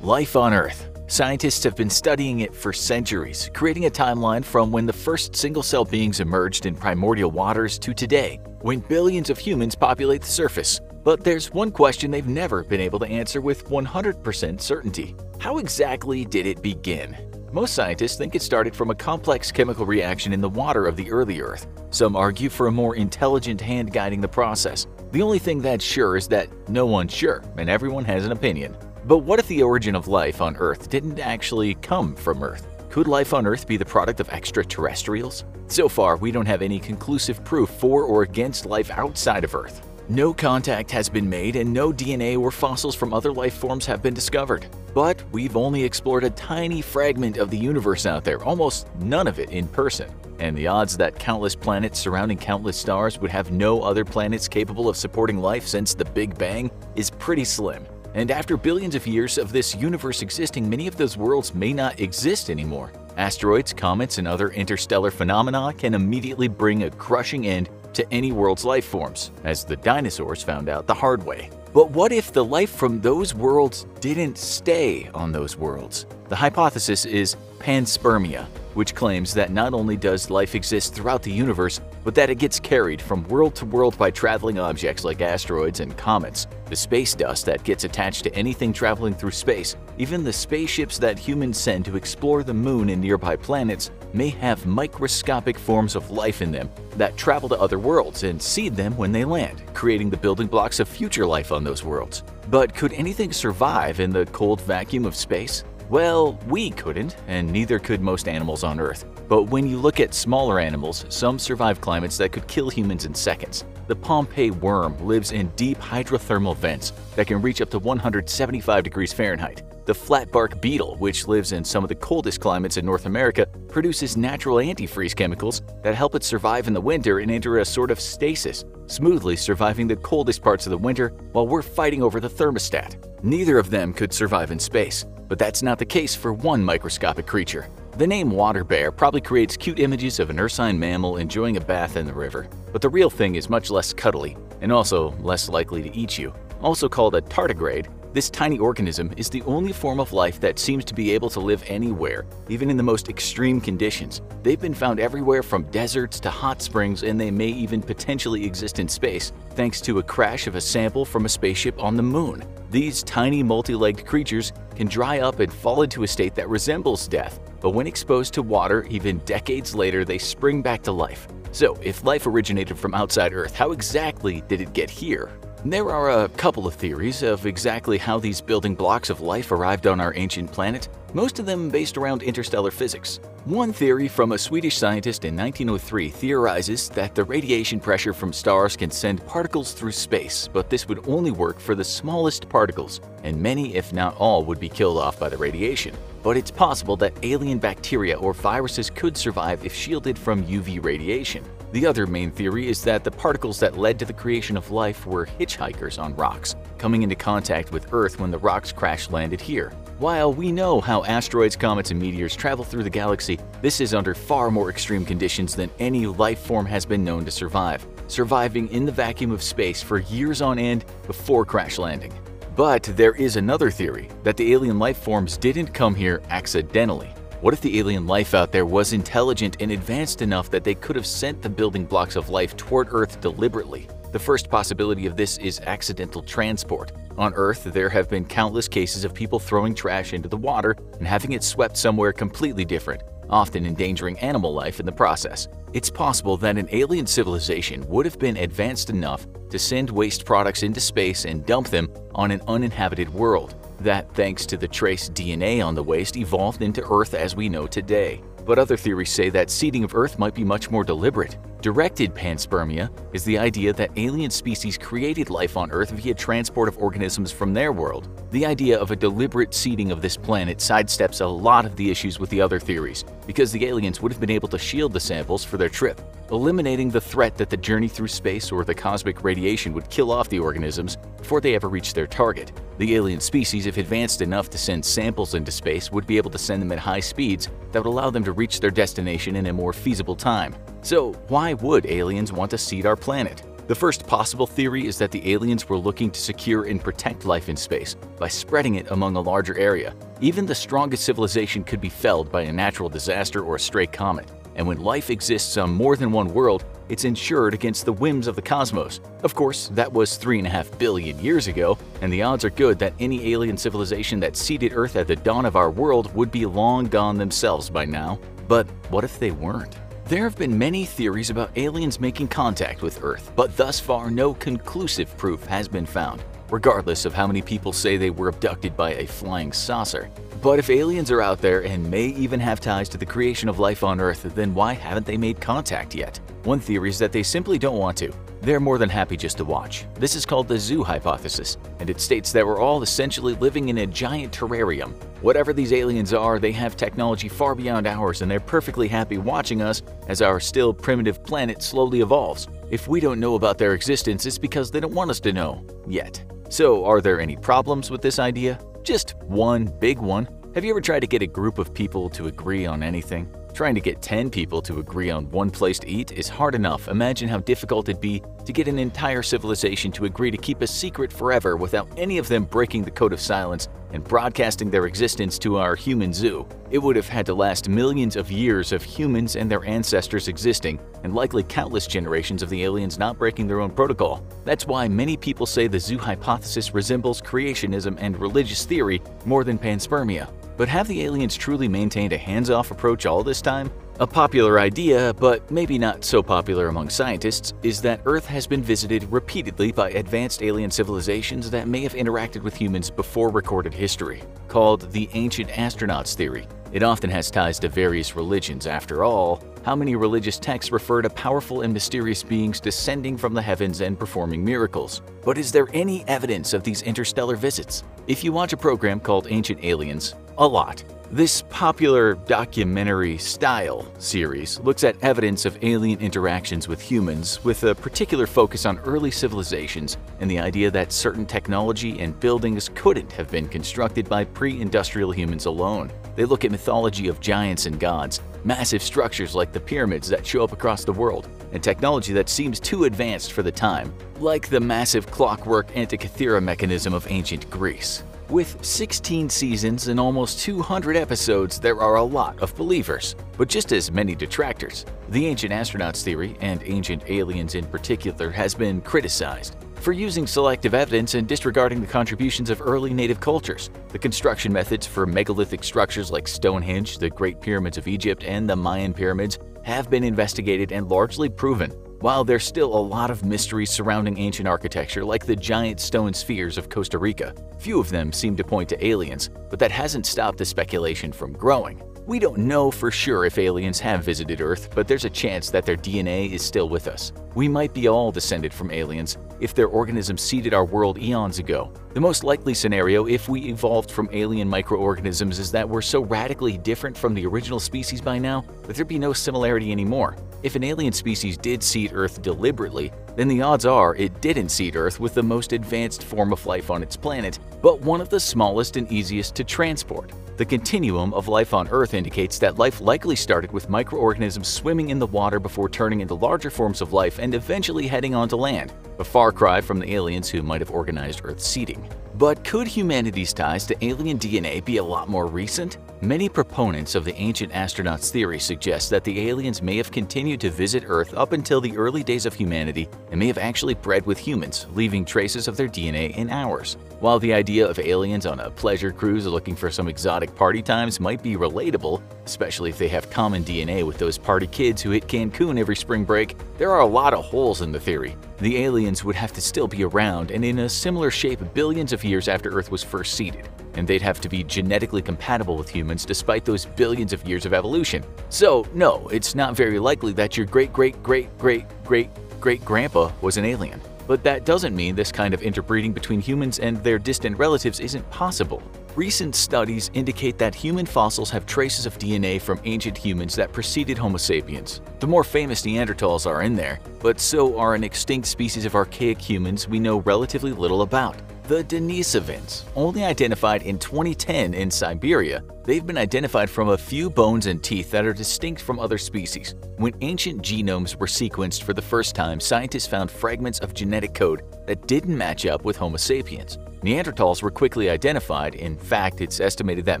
Life 0.00 0.34
on 0.34 0.52
Earth. 0.52 0.88
Scientists 1.06 1.62
have 1.62 1.76
been 1.76 1.90
studying 1.90 2.40
it 2.40 2.54
for 2.56 2.72
centuries, 2.72 3.50
creating 3.52 3.84
a 3.84 3.90
timeline 3.90 4.42
from 4.42 4.72
when 4.72 4.86
the 4.86 4.92
first 4.92 5.36
single 5.36 5.62
cell 5.62 5.84
beings 5.84 6.20
emerged 6.20 6.64
in 6.64 6.74
primordial 6.74 7.30
waters 7.30 7.78
to 7.78 7.92
today, 7.92 8.40
when 8.62 8.80
billions 8.80 9.28
of 9.28 9.38
humans 9.38 9.74
populate 9.74 10.22
the 10.22 10.26
surface. 10.26 10.80
But 11.04 11.22
there's 11.22 11.52
one 11.52 11.70
question 11.70 12.10
they've 12.10 12.26
never 12.26 12.64
been 12.64 12.80
able 12.80 12.98
to 13.00 13.06
answer 13.06 13.40
with 13.40 13.66
100% 13.66 14.60
certainty. 14.60 15.14
How 15.38 15.58
exactly 15.58 16.24
did 16.24 16.46
it 16.46 16.62
begin? 16.62 17.31
Most 17.52 17.74
scientists 17.74 18.16
think 18.16 18.34
it 18.34 18.40
started 18.40 18.74
from 18.74 18.88
a 18.88 18.94
complex 18.94 19.52
chemical 19.52 19.84
reaction 19.84 20.32
in 20.32 20.40
the 20.40 20.48
water 20.48 20.86
of 20.86 20.96
the 20.96 21.10
early 21.10 21.42
Earth. 21.42 21.66
Some 21.90 22.16
argue 22.16 22.48
for 22.48 22.66
a 22.66 22.72
more 22.72 22.96
intelligent 22.96 23.60
hand 23.60 23.92
guiding 23.92 24.22
the 24.22 24.28
process. 24.28 24.86
The 25.10 25.20
only 25.20 25.38
thing 25.38 25.60
that's 25.60 25.84
sure 25.84 26.16
is 26.16 26.26
that 26.28 26.48
no 26.70 26.86
one's 26.86 27.12
sure, 27.12 27.44
and 27.58 27.68
everyone 27.68 28.06
has 28.06 28.24
an 28.24 28.32
opinion. 28.32 28.74
But 29.04 29.18
what 29.18 29.38
if 29.38 29.48
the 29.48 29.62
origin 29.62 29.94
of 29.94 30.08
life 30.08 30.40
on 30.40 30.56
Earth 30.56 30.88
didn't 30.88 31.18
actually 31.18 31.74
come 31.74 32.16
from 32.16 32.42
Earth? 32.42 32.66
Could 32.88 33.06
life 33.06 33.34
on 33.34 33.46
Earth 33.46 33.66
be 33.66 33.76
the 33.76 33.84
product 33.84 34.20
of 34.20 34.30
extraterrestrials? 34.30 35.44
So 35.66 35.90
far, 35.90 36.16
we 36.16 36.32
don't 36.32 36.46
have 36.46 36.62
any 36.62 36.78
conclusive 36.78 37.44
proof 37.44 37.68
for 37.68 38.04
or 38.04 38.22
against 38.22 38.64
life 38.64 38.90
outside 38.92 39.44
of 39.44 39.54
Earth. 39.54 39.86
No 40.08 40.34
contact 40.34 40.90
has 40.90 41.08
been 41.08 41.30
made 41.30 41.54
and 41.54 41.72
no 41.72 41.92
DNA 41.92 42.36
or 42.36 42.50
fossils 42.50 42.94
from 42.96 43.14
other 43.14 43.32
life 43.32 43.54
forms 43.54 43.86
have 43.86 44.02
been 44.02 44.12
discovered. 44.12 44.66
But 44.94 45.22
we've 45.30 45.56
only 45.56 45.84
explored 45.84 46.24
a 46.24 46.30
tiny 46.30 46.82
fragment 46.82 47.36
of 47.36 47.50
the 47.50 47.56
universe 47.56 48.04
out 48.04 48.24
there, 48.24 48.42
almost 48.42 48.92
none 48.96 49.28
of 49.28 49.38
it 49.38 49.50
in 49.50 49.68
person. 49.68 50.10
And 50.40 50.58
the 50.58 50.66
odds 50.66 50.96
that 50.96 51.20
countless 51.20 51.54
planets 51.54 52.00
surrounding 52.00 52.36
countless 52.36 52.76
stars 52.76 53.20
would 53.20 53.30
have 53.30 53.52
no 53.52 53.80
other 53.80 54.04
planets 54.04 54.48
capable 54.48 54.88
of 54.88 54.96
supporting 54.96 55.38
life 55.38 55.66
since 55.68 55.94
the 55.94 56.04
Big 56.04 56.36
Bang 56.36 56.68
is 56.96 57.10
pretty 57.10 57.44
slim. 57.44 57.86
And 58.14 58.32
after 58.32 58.56
billions 58.56 58.96
of 58.96 59.06
years 59.06 59.38
of 59.38 59.52
this 59.52 59.74
universe 59.74 60.20
existing, 60.20 60.68
many 60.68 60.88
of 60.88 60.96
those 60.96 61.16
worlds 61.16 61.54
may 61.54 61.72
not 61.72 62.00
exist 62.00 62.50
anymore. 62.50 62.92
Asteroids, 63.16 63.72
comets, 63.72 64.18
and 64.18 64.26
other 64.26 64.48
interstellar 64.50 65.12
phenomena 65.12 65.72
can 65.78 65.94
immediately 65.94 66.48
bring 66.48 66.82
a 66.82 66.90
crushing 66.90 67.46
end 67.46 67.70
to 67.94 68.12
any 68.12 68.32
world's 68.32 68.64
life 68.64 68.84
forms, 68.84 69.30
as 69.44 69.64
the 69.64 69.76
dinosaurs 69.76 70.42
found 70.42 70.68
out 70.68 70.86
the 70.86 70.94
hard 70.94 71.24
way. 71.24 71.50
But 71.72 71.90
what 71.90 72.12
if 72.12 72.32
the 72.32 72.44
life 72.44 72.70
from 72.70 73.00
those 73.00 73.34
worlds 73.34 73.86
didn't 74.00 74.36
stay 74.36 75.08
on 75.14 75.32
those 75.32 75.56
worlds? 75.56 76.06
The 76.28 76.36
hypothesis 76.36 77.04
is 77.04 77.36
panspermia, 77.58 78.46
which 78.74 78.94
claims 78.94 79.32
that 79.34 79.50
not 79.50 79.72
only 79.72 79.96
does 79.96 80.30
life 80.30 80.54
exist 80.54 80.94
throughout 80.94 81.22
the 81.22 81.32
universe, 81.32 81.80
but 82.04 82.14
that 82.14 82.30
it 82.30 82.36
gets 82.36 82.58
carried 82.60 83.00
from 83.00 83.26
world 83.28 83.54
to 83.56 83.64
world 83.64 83.96
by 83.98 84.10
traveling 84.10 84.58
objects 84.58 85.04
like 85.04 85.20
asteroids 85.20 85.80
and 85.80 85.96
comets, 85.96 86.46
the 86.66 86.76
space 86.76 87.14
dust 87.14 87.46
that 87.46 87.64
gets 87.64 87.84
attached 87.84 88.24
to 88.24 88.34
anything 88.34 88.72
traveling 88.72 89.14
through 89.14 89.30
space, 89.30 89.76
even 89.98 90.24
the 90.24 90.32
spaceships 90.32 90.98
that 90.98 91.18
humans 91.18 91.58
send 91.58 91.84
to 91.84 91.96
explore 91.96 92.42
the 92.42 92.54
moon 92.54 92.90
and 92.90 93.00
nearby 93.00 93.36
planets 93.36 93.90
may 94.12 94.28
have 94.28 94.66
microscopic 94.66 95.58
forms 95.58 95.96
of 95.96 96.10
life 96.10 96.42
in 96.42 96.52
them 96.52 96.68
that 96.96 97.16
travel 97.16 97.48
to 97.48 97.58
other 97.60 97.78
worlds 97.78 98.22
and 98.22 98.40
seed 98.40 98.74
them 98.74 98.96
when 98.96 99.12
they 99.12 99.24
land, 99.24 99.62
creating 99.74 100.10
the 100.10 100.16
building 100.16 100.46
blocks 100.46 100.80
of 100.80 100.88
future 100.88 101.26
life 101.26 101.52
on 101.52 101.64
those 101.64 101.84
worlds. 101.84 102.22
But 102.50 102.74
could 102.74 102.92
anything 102.92 103.32
survive 103.32 104.00
in 104.00 104.10
the 104.10 104.26
cold 104.26 104.60
vacuum 104.62 105.06
of 105.06 105.14
space? 105.14 105.64
Well, 105.88 106.38
we 106.46 106.70
couldn't, 106.70 107.16
and 107.28 107.50
neither 107.50 107.78
could 107.78 108.00
most 108.00 108.28
animals 108.28 108.64
on 108.64 108.80
Earth. 108.80 109.04
But 109.32 109.44
when 109.44 109.66
you 109.66 109.78
look 109.78 109.98
at 109.98 110.12
smaller 110.12 110.60
animals, 110.60 111.06
some 111.08 111.38
survive 111.38 111.80
climates 111.80 112.18
that 112.18 112.32
could 112.32 112.46
kill 112.48 112.68
humans 112.68 113.06
in 113.06 113.14
seconds. 113.14 113.64
The 113.86 113.96
Pompeii 113.96 114.50
worm 114.50 114.94
lives 115.06 115.32
in 115.32 115.46
deep 115.56 115.78
hydrothermal 115.78 116.54
vents 116.54 116.92
that 117.16 117.28
can 117.28 117.40
reach 117.40 117.62
up 117.62 117.70
to 117.70 117.78
175 117.78 118.84
degrees 118.84 119.10
Fahrenheit. 119.14 119.62
The 119.86 119.94
flatbark 119.94 120.60
beetle, 120.60 120.96
which 120.96 121.28
lives 121.28 121.52
in 121.52 121.64
some 121.64 121.82
of 121.82 121.88
the 121.88 121.94
coldest 121.94 122.40
climates 122.40 122.76
in 122.76 122.84
North 122.84 123.06
America, 123.06 123.46
produces 123.68 124.18
natural 124.18 124.56
antifreeze 124.58 125.16
chemicals 125.16 125.62
that 125.82 125.94
help 125.94 126.14
it 126.14 126.24
survive 126.24 126.66
in 126.66 126.74
the 126.74 126.80
winter 126.82 127.20
and 127.20 127.30
enter 127.30 127.56
a 127.56 127.64
sort 127.64 127.90
of 127.90 127.98
stasis, 127.98 128.66
smoothly 128.86 129.36
surviving 129.36 129.88
the 129.88 129.96
coldest 129.96 130.42
parts 130.42 130.66
of 130.66 130.70
the 130.72 130.76
winter 130.76 131.08
while 131.32 131.46
we're 131.46 131.62
fighting 131.62 132.02
over 132.02 132.20
the 132.20 132.28
thermostat. 132.28 132.96
Neither 133.24 133.56
of 133.56 133.70
them 133.70 133.94
could 133.94 134.12
survive 134.12 134.50
in 134.50 134.58
space, 134.58 135.06
but 135.26 135.38
that's 135.38 135.62
not 135.62 135.78
the 135.78 135.86
case 135.86 136.14
for 136.14 136.34
one 136.34 136.62
microscopic 136.62 137.26
creature. 137.26 137.70
The 137.98 138.06
name 138.06 138.30
water 138.30 138.64
bear 138.64 138.90
probably 138.90 139.20
creates 139.20 139.54
cute 139.54 139.78
images 139.78 140.18
of 140.18 140.30
an 140.30 140.40
ursine 140.40 140.78
mammal 140.78 141.18
enjoying 141.18 141.58
a 141.58 141.60
bath 141.60 141.98
in 141.98 142.06
the 142.06 142.12
river, 142.14 142.48
but 142.72 142.80
the 142.80 142.88
real 142.88 143.10
thing 143.10 143.34
is 143.34 143.50
much 143.50 143.68
less 143.68 143.92
cuddly 143.92 144.34
and 144.62 144.72
also 144.72 145.10
less 145.20 145.50
likely 145.50 145.82
to 145.82 145.94
eat 145.94 146.16
you. 146.16 146.32
Also 146.62 146.88
called 146.88 147.14
a 147.14 147.20
tardigrade, 147.20 147.88
this 148.14 148.30
tiny 148.30 148.58
organism 148.58 149.12
is 149.18 149.28
the 149.28 149.42
only 149.42 149.74
form 149.74 150.00
of 150.00 150.14
life 150.14 150.40
that 150.40 150.58
seems 150.58 150.86
to 150.86 150.94
be 150.94 151.12
able 151.12 151.28
to 151.30 151.40
live 151.40 151.62
anywhere, 151.66 152.24
even 152.48 152.70
in 152.70 152.78
the 152.78 152.82
most 152.82 153.10
extreme 153.10 153.60
conditions. 153.60 154.22
They've 154.42 154.60
been 154.60 154.72
found 154.72 154.98
everywhere 154.98 155.42
from 155.42 155.64
deserts 155.64 156.18
to 156.20 156.30
hot 156.30 156.62
springs, 156.62 157.02
and 157.02 157.20
they 157.20 157.30
may 157.30 157.48
even 157.48 157.82
potentially 157.82 158.42
exist 158.44 158.78
in 158.78 158.88
space, 158.88 159.32
thanks 159.50 159.82
to 159.82 159.98
a 159.98 160.02
crash 160.02 160.46
of 160.46 160.54
a 160.54 160.60
sample 160.62 161.04
from 161.04 161.26
a 161.26 161.28
spaceship 161.28 161.78
on 161.78 161.96
the 161.96 162.02
moon. 162.02 162.42
These 162.70 163.02
tiny 163.02 163.42
multi-legged 163.42 164.06
creatures 164.06 164.54
can 164.76 164.88
dry 164.88 165.20
up 165.20 165.40
and 165.40 165.52
fall 165.52 165.82
into 165.82 166.04
a 166.04 166.08
state 166.08 166.34
that 166.36 166.48
resembles 166.48 167.06
death, 167.06 167.38
but 167.62 167.70
when 167.70 167.86
exposed 167.86 168.34
to 168.34 168.42
water, 168.42 168.84
even 168.90 169.18
decades 169.20 169.74
later, 169.74 170.04
they 170.04 170.18
spring 170.18 170.60
back 170.60 170.82
to 170.82 170.92
life. 170.92 171.28
So, 171.52 171.78
if 171.82 172.04
life 172.04 172.26
originated 172.26 172.78
from 172.78 172.94
outside 172.94 173.32
Earth, 173.32 173.54
how 173.54 173.72
exactly 173.72 174.42
did 174.48 174.60
it 174.60 174.72
get 174.72 174.90
here? 174.90 175.30
There 175.64 175.90
are 175.90 176.24
a 176.24 176.28
couple 176.30 176.66
of 176.66 176.74
theories 176.74 177.22
of 177.22 177.46
exactly 177.46 177.96
how 177.96 178.18
these 178.18 178.40
building 178.40 178.74
blocks 178.74 179.10
of 179.10 179.20
life 179.20 179.52
arrived 179.52 179.86
on 179.86 180.00
our 180.00 180.12
ancient 180.16 180.50
planet, 180.50 180.88
most 181.14 181.38
of 181.38 181.46
them 181.46 181.68
based 181.68 181.96
around 181.96 182.24
interstellar 182.24 182.72
physics. 182.72 183.20
One 183.44 183.72
theory 183.72 184.08
from 184.08 184.32
a 184.32 184.38
Swedish 184.38 184.76
scientist 184.76 185.24
in 185.24 185.36
1903 185.36 186.08
theorizes 186.08 186.88
that 186.90 187.14
the 187.14 187.22
radiation 187.22 187.78
pressure 187.78 188.12
from 188.12 188.32
stars 188.32 188.76
can 188.76 188.90
send 188.90 189.24
particles 189.26 189.72
through 189.72 189.92
space, 189.92 190.48
but 190.52 190.68
this 190.68 190.88
would 190.88 191.06
only 191.08 191.30
work 191.30 191.60
for 191.60 191.76
the 191.76 191.84
smallest 191.84 192.48
particles, 192.48 193.00
and 193.22 193.40
many, 193.40 193.76
if 193.76 193.92
not 193.92 194.16
all, 194.16 194.44
would 194.44 194.58
be 194.58 194.68
killed 194.68 194.98
off 194.98 195.20
by 195.20 195.28
the 195.28 195.36
radiation. 195.36 195.94
But 196.22 196.36
it's 196.36 196.50
possible 196.50 196.96
that 196.98 197.12
alien 197.22 197.58
bacteria 197.58 198.16
or 198.18 198.32
viruses 198.32 198.90
could 198.90 199.16
survive 199.16 199.64
if 199.64 199.74
shielded 199.74 200.16
from 200.16 200.44
UV 200.44 200.84
radiation. 200.84 201.44
The 201.72 201.86
other 201.86 202.06
main 202.06 202.30
theory 202.30 202.68
is 202.68 202.84
that 202.84 203.02
the 203.02 203.10
particles 203.10 203.58
that 203.60 203.78
led 203.78 203.98
to 203.98 204.04
the 204.04 204.12
creation 204.12 204.56
of 204.56 204.70
life 204.70 205.06
were 205.06 205.26
hitchhikers 205.26 206.00
on 206.00 206.14
rocks, 206.16 206.54
coming 206.76 207.02
into 207.02 207.14
contact 207.14 207.72
with 207.72 207.92
Earth 207.92 208.20
when 208.20 208.30
the 208.30 208.38
rocks 208.38 208.72
crash 208.72 209.10
landed 209.10 209.40
here. 209.40 209.70
While 209.98 210.34
we 210.34 210.52
know 210.52 210.80
how 210.80 211.04
asteroids, 211.04 211.56
comets, 211.56 211.90
and 211.90 212.00
meteors 212.00 212.36
travel 212.36 212.64
through 212.64 212.82
the 212.82 212.90
galaxy, 212.90 213.38
this 213.62 213.80
is 213.80 213.94
under 213.94 214.14
far 214.14 214.50
more 214.50 214.68
extreme 214.68 215.04
conditions 215.04 215.56
than 215.56 215.70
any 215.78 216.06
life 216.06 216.40
form 216.40 216.66
has 216.66 216.84
been 216.84 217.04
known 217.04 217.24
to 217.24 217.30
survive, 217.30 217.86
surviving 218.06 218.68
in 218.68 218.84
the 218.84 218.92
vacuum 218.92 219.30
of 219.30 219.42
space 219.42 219.82
for 219.82 219.98
years 219.98 220.42
on 220.42 220.58
end 220.58 220.84
before 221.06 221.44
crash 221.44 221.78
landing. 221.78 222.12
But 222.56 222.82
there 222.82 223.14
is 223.14 223.36
another 223.36 223.70
theory 223.70 224.08
that 224.24 224.36
the 224.36 224.52
alien 224.52 224.78
life 224.78 224.98
forms 224.98 225.38
didn't 225.38 225.68
come 225.68 225.94
here 225.94 226.20
accidentally. 226.28 227.08
What 227.40 227.54
if 227.54 227.62
the 227.62 227.78
alien 227.78 228.06
life 228.06 228.34
out 228.34 228.52
there 228.52 228.66
was 228.66 228.92
intelligent 228.92 229.56
and 229.60 229.70
advanced 229.70 230.20
enough 230.20 230.50
that 230.50 230.62
they 230.62 230.74
could 230.74 230.94
have 230.94 231.06
sent 231.06 231.40
the 231.40 231.48
building 231.48 231.86
blocks 231.86 232.14
of 232.14 232.28
life 232.28 232.54
toward 232.58 232.88
Earth 232.90 233.22
deliberately? 233.22 233.88
The 234.12 234.18
first 234.18 234.50
possibility 234.50 235.06
of 235.06 235.16
this 235.16 235.38
is 235.38 235.60
accidental 235.60 236.22
transport. 236.22 236.92
On 237.16 237.32
Earth, 237.34 237.64
there 237.64 237.88
have 237.88 238.10
been 238.10 238.26
countless 238.26 238.68
cases 238.68 239.06
of 239.06 239.14
people 239.14 239.38
throwing 239.38 239.74
trash 239.74 240.12
into 240.12 240.28
the 240.28 240.36
water 240.36 240.76
and 240.98 241.08
having 241.08 241.32
it 241.32 241.42
swept 241.42 241.78
somewhere 241.78 242.12
completely 242.12 242.66
different, 242.66 243.02
often 243.30 243.64
endangering 243.64 244.18
animal 244.18 244.52
life 244.52 244.78
in 244.78 244.84
the 244.84 244.92
process. 244.92 245.48
It's 245.74 245.88
possible 245.88 246.36
that 246.36 246.58
an 246.58 246.68
alien 246.70 247.06
civilization 247.06 247.88
would 247.88 248.04
have 248.04 248.18
been 248.18 248.36
advanced 248.36 248.90
enough 248.90 249.26
to 249.48 249.58
send 249.58 249.88
waste 249.88 250.26
products 250.26 250.62
into 250.62 250.80
space 250.80 251.24
and 251.24 251.46
dump 251.46 251.68
them 251.68 251.88
on 252.14 252.30
an 252.30 252.42
uninhabited 252.46 253.08
world. 253.08 253.54
That, 253.80 254.14
thanks 254.14 254.44
to 254.46 254.58
the 254.58 254.68
trace 254.68 255.08
DNA 255.08 255.64
on 255.64 255.74
the 255.74 255.82
waste, 255.82 256.18
evolved 256.18 256.60
into 256.60 256.84
Earth 256.90 257.14
as 257.14 257.34
we 257.34 257.48
know 257.48 257.66
today. 257.66 258.20
But 258.44 258.58
other 258.58 258.76
theories 258.76 259.10
say 259.10 259.30
that 259.30 259.48
seeding 259.48 259.82
of 259.82 259.94
Earth 259.94 260.18
might 260.18 260.34
be 260.34 260.44
much 260.44 260.70
more 260.70 260.84
deliberate. 260.84 261.38
Directed 261.62 262.12
panspermia 262.12 262.90
is 263.14 263.22
the 263.22 263.38
idea 263.38 263.72
that 263.72 263.92
alien 263.96 264.32
species 264.32 264.76
created 264.76 265.30
life 265.30 265.56
on 265.56 265.70
Earth 265.70 265.90
via 265.90 266.12
transport 266.12 266.68
of 266.68 266.76
organisms 266.76 267.30
from 267.30 267.54
their 267.54 267.70
world. 267.70 268.08
The 268.32 268.44
idea 268.44 268.76
of 268.76 268.90
a 268.90 268.96
deliberate 268.96 269.54
seeding 269.54 269.92
of 269.92 270.02
this 270.02 270.16
planet 270.16 270.58
sidesteps 270.58 271.20
a 271.20 271.24
lot 271.24 271.64
of 271.64 271.76
the 271.76 271.88
issues 271.88 272.18
with 272.18 272.30
the 272.30 272.40
other 272.40 272.58
theories, 272.58 273.04
because 273.28 273.52
the 273.52 273.64
aliens 273.64 274.02
would 274.02 274.10
have 274.10 274.20
been 274.20 274.28
able 274.28 274.48
to 274.48 274.58
shield 274.58 274.92
the 274.92 274.98
samples 274.98 275.44
for 275.44 275.56
their 275.56 275.68
trip, 275.68 276.00
eliminating 276.32 276.90
the 276.90 277.00
threat 277.00 277.36
that 277.36 277.48
the 277.48 277.56
journey 277.56 277.86
through 277.86 278.08
space 278.08 278.50
or 278.50 278.64
the 278.64 278.74
cosmic 278.74 279.22
radiation 279.22 279.72
would 279.72 279.88
kill 279.88 280.10
off 280.10 280.28
the 280.30 280.40
organisms 280.40 280.96
before 281.16 281.40
they 281.40 281.54
ever 281.54 281.68
reached 281.68 281.94
their 281.94 282.08
target. 282.08 282.50
The 282.78 282.96
alien 282.96 283.20
species, 283.20 283.66
if 283.66 283.76
advanced 283.76 284.20
enough 284.20 284.50
to 284.50 284.58
send 284.58 284.84
samples 284.84 285.34
into 285.34 285.52
space, 285.52 285.92
would 285.92 286.08
be 286.08 286.16
able 286.16 286.30
to 286.30 286.38
send 286.38 286.60
them 286.60 286.72
at 286.72 286.78
high 286.78 286.98
speeds 286.98 287.48
that 287.70 287.84
would 287.84 287.88
allow 287.88 288.10
them 288.10 288.24
to 288.24 288.32
reach 288.32 288.58
their 288.58 288.70
destination 288.72 289.36
in 289.36 289.46
a 289.46 289.52
more 289.52 289.72
feasible 289.72 290.16
time. 290.16 290.54
So, 290.80 291.12
why 291.28 291.51
would 291.54 291.86
aliens 291.86 292.32
want 292.32 292.50
to 292.52 292.58
seed 292.58 292.86
our 292.86 292.96
planet? 292.96 293.42
The 293.68 293.74
first 293.74 294.06
possible 294.06 294.46
theory 294.46 294.86
is 294.86 294.98
that 294.98 295.10
the 295.10 295.32
aliens 295.32 295.68
were 295.68 295.78
looking 295.78 296.10
to 296.10 296.20
secure 296.20 296.64
and 296.64 296.82
protect 296.82 297.24
life 297.24 297.48
in 297.48 297.56
space 297.56 297.94
by 298.18 298.28
spreading 298.28 298.74
it 298.74 298.90
among 298.90 299.16
a 299.16 299.20
larger 299.20 299.56
area. 299.56 299.94
Even 300.20 300.46
the 300.46 300.54
strongest 300.54 301.04
civilization 301.04 301.62
could 301.62 301.80
be 301.80 301.88
felled 301.88 302.30
by 302.30 302.42
a 302.42 302.52
natural 302.52 302.88
disaster 302.88 303.42
or 303.42 303.56
a 303.56 303.60
stray 303.60 303.86
comet. 303.86 304.30
And 304.56 304.66
when 304.66 304.80
life 304.80 305.10
exists 305.10 305.56
on 305.56 305.70
more 305.70 305.96
than 305.96 306.12
one 306.12 306.34
world, 306.34 306.64
it's 306.88 307.04
insured 307.04 307.54
against 307.54 307.86
the 307.86 307.92
whims 307.92 308.26
of 308.26 308.36
the 308.36 308.42
cosmos. 308.42 309.00
Of 309.22 309.34
course, 309.34 309.68
that 309.68 309.90
was 309.90 310.18
3.5 310.18 310.78
billion 310.78 311.18
years 311.20 311.46
ago, 311.46 311.78
and 312.02 312.12
the 312.12 312.22
odds 312.22 312.44
are 312.44 312.50
good 312.50 312.78
that 312.80 312.92
any 313.00 313.32
alien 313.32 313.56
civilization 313.56 314.20
that 314.20 314.36
seeded 314.36 314.72
Earth 314.74 314.96
at 314.96 315.06
the 315.06 315.16
dawn 315.16 315.46
of 315.46 315.56
our 315.56 315.70
world 315.70 316.14
would 316.14 316.30
be 316.30 316.44
long 316.44 316.84
gone 316.84 317.16
themselves 317.16 317.70
by 317.70 317.86
now. 317.86 318.18
But 318.48 318.66
what 318.90 319.04
if 319.04 319.18
they 319.18 319.30
weren't? 319.30 319.78
There 320.06 320.24
have 320.24 320.36
been 320.36 320.58
many 320.58 320.84
theories 320.84 321.30
about 321.30 321.56
aliens 321.56 322.00
making 322.00 322.28
contact 322.28 322.82
with 322.82 323.02
Earth, 323.04 323.30
but 323.36 323.56
thus 323.56 323.78
far 323.78 324.10
no 324.10 324.34
conclusive 324.34 325.16
proof 325.16 325.44
has 325.46 325.68
been 325.68 325.86
found, 325.86 326.24
regardless 326.52 327.06
of 327.06 327.14
how 327.14 327.26
many 327.26 327.40
people 327.40 327.72
say 327.72 327.96
they 327.96 328.10
were 328.10 328.28
abducted 328.28 328.76
by 328.76 328.92
a 328.92 329.06
flying 329.06 329.50
saucer. 329.50 330.10
But 330.42 330.58
if 330.58 330.68
aliens 330.68 331.10
are 331.10 331.22
out 331.22 331.40
there 331.40 331.64
and 331.64 331.90
may 331.90 332.06
even 332.08 332.38
have 332.40 332.60
ties 332.60 332.88
to 332.90 332.98
the 332.98 333.06
creation 333.06 333.48
of 333.48 333.58
life 333.58 333.82
on 333.82 334.00
Earth, 334.00 334.22
then 334.34 334.54
why 334.54 334.74
haven't 334.74 335.06
they 335.06 335.16
made 335.16 335.40
contact 335.40 335.94
yet? 335.94 336.20
One 336.44 336.60
theory 336.60 336.90
is 336.90 336.98
that 336.98 337.10
they 337.10 337.22
simply 337.22 337.58
don't 337.58 337.78
want 337.78 337.96
to. 337.98 338.12
They're 338.42 338.60
more 338.60 338.76
than 338.76 338.88
happy 338.88 339.16
just 339.16 339.38
to 339.38 339.44
watch. 339.44 339.86
This 339.94 340.14
is 340.14 340.26
called 340.26 340.48
the 340.48 340.58
zoo 340.58 340.82
hypothesis, 340.82 341.56
and 341.78 341.88
it 341.88 342.00
states 342.00 342.32
that 342.32 342.44
we're 342.44 342.60
all 342.60 342.82
essentially 342.82 343.34
living 343.34 343.68
in 343.68 343.78
a 343.78 343.86
giant 343.86 344.36
terrarium. 344.36 344.92
Whatever 345.22 345.52
these 345.52 345.72
aliens 345.72 346.12
are, 346.12 346.40
they 346.40 346.50
have 346.50 346.76
technology 346.76 347.28
far 347.28 347.54
beyond 347.54 347.86
ours 347.86 348.20
and 348.20 348.30
they're 348.30 348.40
perfectly 348.40 348.88
happy 348.88 349.16
watching 349.16 349.62
us 349.62 349.80
as 350.08 350.20
our 350.20 350.40
still 350.40 350.74
primitive 350.74 351.22
planet 351.22 351.62
slowly 351.62 352.00
evolves. 352.00 352.48
If 352.70 352.88
we 352.88 352.98
don't 352.98 353.20
know 353.20 353.36
about 353.36 353.56
their 353.56 353.74
existence, 353.74 354.26
it's 354.26 354.38
because 354.38 354.72
they 354.72 354.80
don't 354.80 354.92
want 354.92 355.10
us 355.10 355.20
to 355.20 355.32
know. 355.32 355.64
Yet. 355.86 356.24
So, 356.52 356.84
are 356.84 357.00
there 357.00 357.18
any 357.18 357.34
problems 357.34 357.90
with 357.90 358.02
this 358.02 358.18
idea? 358.18 358.60
Just 358.82 359.14
one 359.22 359.72
big 359.80 359.98
one. 359.98 360.28
Have 360.54 360.66
you 360.66 360.70
ever 360.72 360.82
tried 360.82 361.00
to 361.00 361.06
get 361.06 361.22
a 361.22 361.26
group 361.26 361.56
of 361.56 361.72
people 361.72 362.10
to 362.10 362.26
agree 362.26 362.66
on 362.66 362.82
anything? 362.82 363.26
Trying 363.54 363.74
to 363.74 363.82
get 363.82 364.00
10 364.00 364.30
people 364.30 364.62
to 364.62 364.78
agree 364.78 365.10
on 365.10 365.30
one 365.30 365.50
place 365.50 365.78
to 365.80 365.88
eat 365.88 366.12
is 366.12 366.26
hard 366.26 366.54
enough. 366.54 366.88
Imagine 366.88 367.28
how 367.28 367.38
difficult 367.38 367.86
it'd 367.86 368.00
be 368.00 368.22
to 368.46 368.52
get 368.52 368.66
an 368.66 368.78
entire 368.78 369.22
civilization 369.22 369.92
to 369.92 370.06
agree 370.06 370.30
to 370.30 370.38
keep 370.38 370.62
a 370.62 370.66
secret 370.66 371.12
forever 371.12 371.54
without 371.56 371.86
any 371.98 372.16
of 372.16 372.28
them 372.28 372.44
breaking 372.44 372.82
the 372.82 372.90
code 372.90 373.12
of 373.12 373.20
silence 373.20 373.68
and 373.92 374.02
broadcasting 374.02 374.70
their 374.70 374.86
existence 374.86 375.38
to 375.38 375.58
our 375.58 375.76
human 375.76 376.14
zoo. 376.14 376.48
It 376.70 376.78
would 376.78 376.96
have 376.96 377.08
had 377.08 377.26
to 377.26 377.34
last 377.34 377.68
millions 377.68 378.16
of 378.16 378.32
years 378.32 378.72
of 378.72 378.82
humans 378.82 379.36
and 379.36 379.50
their 379.50 379.64
ancestors 379.66 380.28
existing, 380.28 380.80
and 381.04 381.14
likely 381.14 381.42
countless 381.42 381.86
generations 381.86 382.42
of 382.42 382.48
the 382.48 382.64
aliens 382.64 382.98
not 382.98 383.18
breaking 383.18 383.48
their 383.48 383.60
own 383.60 383.70
protocol. 383.70 384.24
That's 384.46 384.66
why 384.66 384.88
many 384.88 385.18
people 385.18 385.44
say 385.44 385.66
the 385.66 385.78
zoo 385.78 385.98
hypothesis 385.98 386.72
resembles 386.72 387.20
creationism 387.20 387.98
and 388.00 388.18
religious 388.18 388.64
theory 388.64 389.02
more 389.26 389.44
than 389.44 389.58
panspermia. 389.58 390.30
But 390.56 390.68
have 390.68 390.88
the 390.88 391.02
aliens 391.02 391.36
truly 391.36 391.68
maintained 391.68 392.12
a 392.12 392.18
hands-off 392.18 392.70
approach 392.70 393.06
all 393.06 393.22
this 393.22 393.40
time? 393.40 393.70
A 394.00 394.06
popular 394.06 394.58
idea, 394.58 395.14
but 395.14 395.48
maybe 395.50 395.78
not 395.78 396.04
so 396.04 396.22
popular 396.22 396.68
among 396.68 396.88
scientists, 396.88 397.52
is 397.62 397.80
that 397.82 398.00
Earth 398.04 398.26
has 398.26 398.46
been 398.46 398.62
visited 398.62 399.04
repeatedly 399.12 399.70
by 399.70 399.90
advanced 399.90 400.42
alien 400.42 400.70
civilizations 400.70 401.50
that 401.50 401.68
may 401.68 401.82
have 401.82 401.94
interacted 401.94 402.42
with 402.42 402.54
humans 402.54 402.90
before 402.90 403.30
recorded 403.30 403.74
history, 403.74 404.22
called 404.48 404.90
the 404.92 405.08
Ancient 405.12 405.50
Astronauts 405.50 406.14
Theory. 406.14 406.46
It 406.72 406.82
often 406.82 407.10
has 407.10 407.30
ties 407.30 407.58
to 407.60 407.68
various 407.68 408.16
religions 408.16 408.66
after 408.66 409.04
all. 409.04 409.42
how 409.62 409.76
many 409.76 409.94
religious 409.94 410.38
texts 410.38 410.72
refer 410.72 411.02
to 411.02 411.10
powerful 411.10 411.62
and 411.62 411.72
mysterious 411.72 412.22
beings 412.22 412.60
descending 412.60 413.16
from 413.16 413.32
the 413.32 413.42
heavens 413.42 413.80
and 413.80 413.98
performing 413.98 414.44
miracles. 414.44 415.02
But 415.24 415.38
is 415.38 415.52
there 415.52 415.68
any 415.72 416.04
evidence 416.08 416.52
of 416.52 416.64
these 416.64 416.82
interstellar 416.82 417.36
visits? 417.36 417.84
If 418.08 418.24
you 418.24 418.32
watch 418.32 418.52
a 418.52 418.56
program 418.56 418.98
called 418.98 419.28
Ancient 419.30 419.62
Aliens, 419.62 420.14
a 420.38 420.46
lot, 420.46 420.82
this 421.10 421.42
popular 421.50 422.14
documentary 422.14 423.18
style 423.18 423.86
series 423.98 424.58
looks 424.60 424.82
at 424.82 424.96
evidence 425.02 425.44
of 425.44 425.58
alien 425.62 426.00
interactions 426.00 426.68
with 426.68 426.80
humans 426.80 427.44
with 427.44 427.64
a 427.64 427.74
particular 427.74 428.26
focus 428.26 428.64
on 428.64 428.78
early 428.78 429.10
civilizations 429.10 429.98
and 430.20 430.30
the 430.30 430.38
idea 430.38 430.70
that 430.70 430.90
certain 430.90 431.26
technology 431.26 432.00
and 432.00 432.18
buildings 432.18 432.70
couldn't 432.74 433.12
have 433.12 433.30
been 433.30 433.46
constructed 433.46 434.08
by 434.08 434.24
pre-industrial 434.24 435.12
humans 435.12 435.44
alone. 435.44 435.92
They 436.16 436.24
look 436.24 436.46
at 436.46 436.50
mythology 436.50 437.08
of 437.08 437.20
giants 437.20 437.66
and 437.66 437.78
gods, 437.78 438.22
massive 438.42 438.82
structures 438.82 439.34
like 439.34 439.52
the 439.52 439.60
pyramids 439.60 440.08
that 440.08 440.26
show 440.26 440.42
up 440.42 440.52
across 440.52 440.84
the 440.84 440.94
world, 440.94 441.28
and 441.52 441.62
technology 441.62 442.14
that 442.14 442.30
seems 442.30 442.58
too 442.58 442.84
advanced 442.84 443.32
for 443.32 443.42
the 443.42 443.52
time, 443.52 443.92
like 444.18 444.48
the 444.48 444.60
massive 444.60 445.06
clockwork 445.08 445.68
Antikythera 445.72 446.42
mechanism 446.42 446.94
of 446.94 447.06
ancient 447.10 447.50
Greece. 447.50 448.02
With 448.32 448.64
16 448.64 449.28
seasons 449.28 449.88
and 449.88 450.00
almost 450.00 450.40
200 450.40 450.96
episodes, 450.96 451.60
there 451.60 451.78
are 451.78 451.96
a 451.96 452.02
lot 452.02 452.40
of 452.40 452.56
believers, 452.56 453.14
but 453.36 453.46
just 453.46 453.72
as 453.72 453.92
many 453.92 454.14
detractors. 454.14 454.86
The 455.10 455.26
ancient 455.26 455.52
astronauts 455.52 456.02
theory, 456.02 456.38
and 456.40 456.62
ancient 456.64 457.02
aliens 457.10 457.56
in 457.56 457.66
particular, 457.66 458.30
has 458.30 458.54
been 458.54 458.80
criticized 458.80 459.56
for 459.74 459.92
using 459.92 460.26
selective 460.26 460.72
evidence 460.72 461.12
and 461.12 461.28
disregarding 461.28 461.82
the 461.82 461.86
contributions 461.86 462.48
of 462.48 462.62
early 462.62 462.94
native 462.94 463.20
cultures. 463.20 463.68
The 463.88 463.98
construction 463.98 464.50
methods 464.50 464.86
for 464.86 465.04
megalithic 465.04 465.62
structures 465.62 466.10
like 466.10 466.26
Stonehenge, 466.26 466.96
the 466.96 467.10
Great 467.10 467.38
Pyramids 467.38 467.76
of 467.76 467.86
Egypt, 467.86 468.24
and 468.24 468.48
the 468.48 468.56
Mayan 468.56 468.94
pyramids 468.94 469.40
have 469.62 469.90
been 469.90 470.04
investigated 470.04 470.72
and 470.72 470.88
largely 470.88 471.28
proven. 471.28 471.70
While 472.02 472.24
there's 472.24 472.44
still 472.44 472.76
a 472.76 472.82
lot 472.82 473.12
of 473.12 473.24
mysteries 473.24 473.70
surrounding 473.70 474.18
ancient 474.18 474.48
architecture 474.48 475.04
like 475.04 475.24
the 475.24 475.36
giant 475.36 475.78
stone 475.78 476.12
spheres 476.12 476.58
of 476.58 476.68
Costa 476.68 476.98
Rica, 476.98 477.32
few 477.60 477.78
of 477.78 477.90
them 477.90 478.12
seem 478.12 478.34
to 478.38 478.42
point 478.42 478.68
to 478.70 478.84
aliens, 478.84 479.30
but 479.48 479.60
that 479.60 479.70
hasn't 479.70 480.06
stopped 480.06 480.38
the 480.38 480.44
speculation 480.44 481.12
from 481.12 481.32
growing. 481.32 481.80
We 482.04 482.18
don't 482.18 482.38
know 482.38 482.72
for 482.72 482.90
sure 482.90 483.24
if 483.24 483.38
aliens 483.38 483.78
have 483.78 484.02
visited 484.02 484.40
Earth, 484.40 484.70
but 484.74 484.88
there's 484.88 485.04
a 485.04 485.10
chance 485.10 485.48
that 485.50 485.64
their 485.64 485.76
DNA 485.76 486.32
is 486.32 486.42
still 486.42 486.68
with 486.68 486.88
us. 486.88 487.12
We 487.36 487.46
might 487.46 487.72
be 487.72 487.86
all 487.86 488.10
descended 488.10 488.52
from 488.52 488.72
aliens 488.72 489.16
if 489.38 489.54
their 489.54 489.68
organisms 489.68 490.22
seeded 490.22 490.54
our 490.54 490.64
world 490.64 491.00
eons 491.00 491.38
ago. 491.38 491.72
The 491.94 492.00
most 492.00 492.24
likely 492.24 492.54
scenario 492.54 493.06
if 493.06 493.28
we 493.28 493.42
evolved 493.42 493.92
from 493.92 494.08
alien 494.10 494.48
microorganisms 494.48 495.38
is 495.38 495.52
that 495.52 495.68
we're 495.68 495.80
so 495.80 496.00
radically 496.00 496.58
different 496.58 496.98
from 496.98 497.14
the 497.14 497.24
original 497.24 497.60
species 497.60 498.00
by 498.00 498.18
now 498.18 498.44
that 498.64 498.74
there'd 498.74 498.88
be 498.88 498.98
no 498.98 499.12
similarity 499.12 499.70
anymore. 499.70 500.16
If 500.42 500.56
an 500.56 500.64
alien 500.64 500.92
species 500.92 501.36
did 501.36 501.62
seed 501.62 501.92
Earth 501.94 502.20
deliberately, 502.20 502.90
then 503.16 503.28
the 503.28 503.42
odds 503.42 503.66
are 503.66 503.94
it 503.96 504.20
didn't 504.20 504.48
seed 504.48 504.76
Earth 504.76 505.00
with 505.00 505.14
the 505.14 505.22
most 505.22 505.52
advanced 505.52 506.04
form 506.04 506.32
of 506.32 506.46
life 506.46 506.70
on 506.70 506.82
its 506.82 506.96
planet, 506.96 507.38
but 507.60 507.80
one 507.80 508.00
of 508.00 508.08
the 508.08 508.20
smallest 508.20 508.76
and 508.76 508.90
easiest 508.90 509.34
to 509.36 509.44
transport. 509.44 510.12
The 510.38 510.46
continuum 510.46 511.12
of 511.12 511.28
life 511.28 511.52
on 511.52 511.68
Earth 511.68 511.92
indicates 511.92 512.38
that 512.38 512.58
life 512.58 512.80
likely 512.80 513.14
started 513.14 513.52
with 513.52 513.68
microorganisms 513.68 514.48
swimming 514.48 514.88
in 514.88 514.98
the 514.98 515.06
water 515.06 515.38
before 515.38 515.68
turning 515.68 516.00
into 516.00 516.14
larger 516.14 516.50
forms 516.50 516.80
of 516.80 516.94
life 516.94 517.18
and 517.18 517.34
eventually 517.34 517.86
heading 517.86 518.14
onto 518.14 518.36
land, 518.36 518.72
a 518.98 519.04
far 519.04 519.30
cry 519.30 519.60
from 519.60 519.78
the 519.78 519.94
aliens 519.94 520.30
who 520.30 520.42
might 520.42 520.62
have 520.62 520.70
organized 520.70 521.20
Earth's 521.22 521.46
seeding. 521.46 521.86
But 522.14 522.44
could 522.44 522.66
humanity's 522.66 523.32
ties 523.32 523.66
to 523.66 523.84
alien 523.84 524.18
DNA 524.18 524.64
be 524.64 524.78
a 524.78 524.84
lot 524.84 525.08
more 525.08 525.26
recent? 525.26 525.78
Many 526.00 526.28
proponents 526.28 526.94
of 526.94 527.04
the 527.04 527.14
ancient 527.16 527.52
astronauts 527.52 528.10
theory 528.10 528.38
suggest 528.38 528.90
that 528.90 529.04
the 529.04 529.28
aliens 529.28 529.62
may 529.62 529.76
have 529.76 529.90
continued 529.90 530.40
to 530.40 530.50
visit 530.50 530.84
Earth 530.86 531.14
up 531.14 531.32
until 531.32 531.60
the 531.60 531.76
early 531.76 532.02
days 532.02 532.26
of 532.26 532.34
humanity 532.34 532.88
and 533.12 533.18
may 533.18 533.26
have 533.26 533.38
actually 533.38 533.74
bred 533.74 534.04
with 534.06 534.18
humans, 534.18 534.66
leaving 534.72 535.04
traces 535.04 535.46
of 535.46 535.56
their 535.56 535.68
DNA 535.68 536.16
in 536.16 536.30
ours. 536.30 536.78
While 536.98 537.18
the 537.18 537.34
idea 537.34 537.68
of 537.68 537.78
aliens 537.78 538.24
on 538.24 538.40
a 538.40 538.50
pleasure 538.50 538.90
cruise 538.90 539.26
looking 539.26 539.54
for 539.54 539.70
some 539.70 539.86
exotic 539.86 540.34
party 540.34 540.62
times 540.62 540.98
might 540.98 541.22
be 541.22 541.36
relatable, 541.36 542.00
especially 542.24 542.70
if 542.70 542.78
they 542.78 542.88
have 542.88 543.10
common 543.10 543.44
DNA 543.44 543.86
with 543.86 543.98
those 543.98 544.16
party 544.16 544.46
kids 544.46 544.80
who 544.80 544.90
hit 544.90 545.08
Cancun 545.08 545.58
every 545.58 545.76
spring 545.76 546.04
break, 546.04 546.36
there 546.56 546.70
are 546.70 546.80
a 546.80 546.86
lot 546.86 547.12
of 547.12 547.24
holes 547.24 547.60
in 547.60 547.70
the 547.70 547.80
theory. 547.80 548.16
The 548.38 548.56
aliens 548.64 549.04
would 549.04 549.16
have 549.16 549.32
to 549.34 549.42
still 549.42 549.68
be 549.68 549.84
around 549.84 550.30
and 550.30 550.44
in 550.44 550.60
a 550.60 550.68
similar 550.68 551.10
shape 551.10 551.40
billions 551.52 551.92
of 551.92 552.02
years 552.04 552.28
after 552.28 552.50
Earth 552.50 552.70
was 552.70 552.82
first 552.82 553.14
seeded, 553.14 553.46
and 553.74 553.86
they'd 553.86 554.00
have 554.00 554.20
to 554.22 554.28
be 554.28 554.42
genetically 554.42 555.02
compatible 555.02 555.56
with 555.56 555.68
humans 555.68 556.06
despite 556.06 556.46
those 556.46 556.64
billions 556.64 557.12
of 557.12 557.26
years 557.28 557.44
of 557.44 557.52
evolution. 557.52 558.02
So, 558.30 558.66
no, 558.72 559.06
it's 559.08 559.34
not 559.34 559.54
very 559.54 559.78
likely 559.78 560.12
that 560.14 560.36
your 560.36 560.46
great 560.46 560.72
great 560.72 561.02
great 561.02 561.36
great 561.38 561.66
great 561.84 562.08
great 562.42 562.64
grandpa 562.64 563.10
was 563.20 563.36
an 563.36 563.44
alien. 563.44 563.80
But 564.08 564.24
that 564.24 564.44
doesn't 564.44 564.74
mean 564.74 564.96
this 564.96 565.12
kind 565.12 565.32
of 565.32 565.42
interbreeding 565.42 565.92
between 565.92 566.20
humans 566.20 566.58
and 566.58 566.82
their 566.82 566.98
distant 566.98 567.38
relatives 567.38 567.78
isn't 567.78 568.10
possible. 568.10 568.60
Recent 568.96 569.36
studies 569.36 569.90
indicate 569.94 570.36
that 570.38 570.54
human 570.54 570.84
fossils 570.84 571.30
have 571.30 571.46
traces 571.46 571.86
of 571.86 571.96
DNA 571.98 572.40
from 572.40 572.60
ancient 572.64 572.98
humans 572.98 573.36
that 573.36 573.52
preceded 573.52 573.96
Homo 573.96 574.18
sapiens. 574.18 574.82
The 574.98 575.06
more 575.06 575.24
famous 575.24 575.62
Neanderthals 575.62 576.26
are 576.26 576.42
in 576.42 576.56
there, 576.56 576.80
but 577.00 577.20
so 577.20 577.56
are 577.56 577.74
an 577.74 577.84
extinct 577.84 578.26
species 578.26 578.66
of 578.66 578.74
archaic 578.74 579.20
humans 579.20 579.68
we 579.68 579.78
know 579.78 580.00
relatively 580.00 580.52
little 580.52 580.82
about. 580.82 581.16
The 581.52 581.64
Denisovans, 581.64 582.64
only 582.74 583.04
identified 583.04 583.60
in 583.60 583.78
2010 583.78 584.54
in 584.54 584.70
Siberia, 584.70 585.44
they've 585.64 585.86
been 585.86 585.98
identified 585.98 586.48
from 586.48 586.70
a 586.70 586.78
few 586.78 587.10
bones 587.10 587.44
and 587.44 587.62
teeth 587.62 587.90
that 587.90 588.06
are 588.06 588.14
distinct 588.14 588.62
from 588.62 588.80
other 588.80 588.96
species. 588.96 589.54
When 589.76 589.92
ancient 590.00 590.40
genomes 590.40 590.96
were 590.96 591.06
sequenced 591.06 591.62
for 591.62 591.74
the 591.74 591.82
first 591.82 592.14
time, 592.14 592.40
scientists 592.40 592.86
found 592.86 593.10
fragments 593.10 593.58
of 593.58 593.74
genetic 593.74 594.14
code 594.14 594.44
that 594.66 594.86
didn't 594.86 595.18
match 595.18 595.44
up 595.44 595.62
with 595.62 595.76
Homo 595.76 595.98
sapiens. 595.98 596.56
Neanderthals 596.80 597.42
were 597.42 597.50
quickly 597.50 597.90
identified. 597.90 598.54
In 598.54 598.78
fact, 598.78 599.20
it's 599.20 599.38
estimated 599.38 599.84
that 599.84 600.00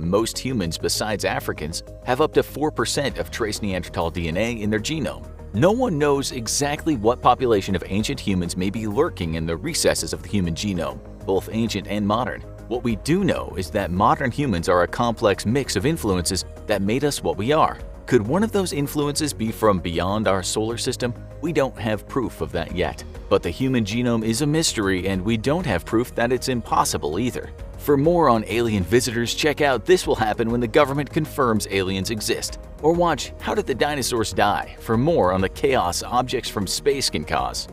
most 0.00 0.38
humans 0.38 0.78
besides 0.78 1.26
Africans 1.26 1.82
have 2.04 2.22
up 2.22 2.32
to 2.32 2.42
4% 2.42 3.18
of 3.18 3.30
trace 3.30 3.60
Neanderthal 3.60 4.10
DNA 4.10 4.62
in 4.62 4.70
their 4.70 4.80
genome. 4.80 5.28
No 5.54 5.70
one 5.70 5.98
knows 5.98 6.32
exactly 6.32 6.96
what 6.96 7.20
population 7.20 7.76
of 7.76 7.84
ancient 7.86 8.18
humans 8.18 8.56
may 8.56 8.70
be 8.70 8.86
lurking 8.86 9.34
in 9.34 9.44
the 9.44 9.54
recesses 9.54 10.14
of 10.14 10.22
the 10.22 10.28
human 10.30 10.54
genome, 10.54 10.98
both 11.26 11.50
ancient 11.52 11.88
and 11.88 12.06
modern. 12.06 12.40
What 12.68 12.82
we 12.82 12.96
do 12.96 13.22
know 13.22 13.52
is 13.58 13.68
that 13.72 13.90
modern 13.90 14.30
humans 14.30 14.70
are 14.70 14.84
a 14.84 14.88
complex 14.88 15.44
mix 15.44 15.76
of 15.76 15.84
influences 15.84 16.46
that 16.66 16.80
made 16.80 17.04
us 17.04 17.22
what 17.22 17.36
we 17.36 17.52
are. 17.52 17.78
Could 18.06 18.26
one 18.26 18.42
of 18.42 18.50
those 18.50 18.72
influences 18.72 19.34
be 19.34 19.52
from 19.52 19.78
beyond 19.78 20.26
our 20.26 20.42
solar 20.42 20.78
system? 20.78 21.12
We 21.42 21.52
don't 21.52 21.78
have 21.78 22.08
proof 22.08 22.40
of 22.40 22.50
that 22.52 22.74
yet. 22.74 23.04
But 23.28 23.42
the 23.42 23.50
human 23.50 23.84
genome 23.84 24.24
is 24.24 24.40
a 24.40 24.46
mystery 24.46 25.06
and 25.06 25.22
we 25.22 25.36
don't 25.36 25.66
have 25.66 25.84
proof 25.84 26.14
that 26.14 26.32
it's 26.32 26.48
impossible 26.48 27.18
either. 27.18 27.50
For 27.76 27.98
more 27.98 28.30
on 28.30 28.46
alien 28.46 28.84
visitors, 28.84 29.34
check 29.34 29.60
out 29.60 29.84
This 29.84 30.06
Will 30.06 30.14
Happen 30.14 30.50
When 30.50 30.60
the 30.60 30.66
Government 30.66 31.10
Confirms 31.10 31.68
Aliens 31.70 32.08
Exist. 32.08 32.58
Or 32.82 32.92
watch 32.92 33.32
How 33.40 33.54
Did 33.54 33.66
the 33.66 33.74
Dinosaurs 33.74 34.32
Die 34.32 34.76
for 34.78 34.96
more 34.96 35.32
on 35.32 35.40
the 35.40 35.48
chaos 35.48 36.02
objects 36.02 36.50
from 36.50 36.66
space 36.66 37.08
can 37.08 37.24
cause. 37.24 37.68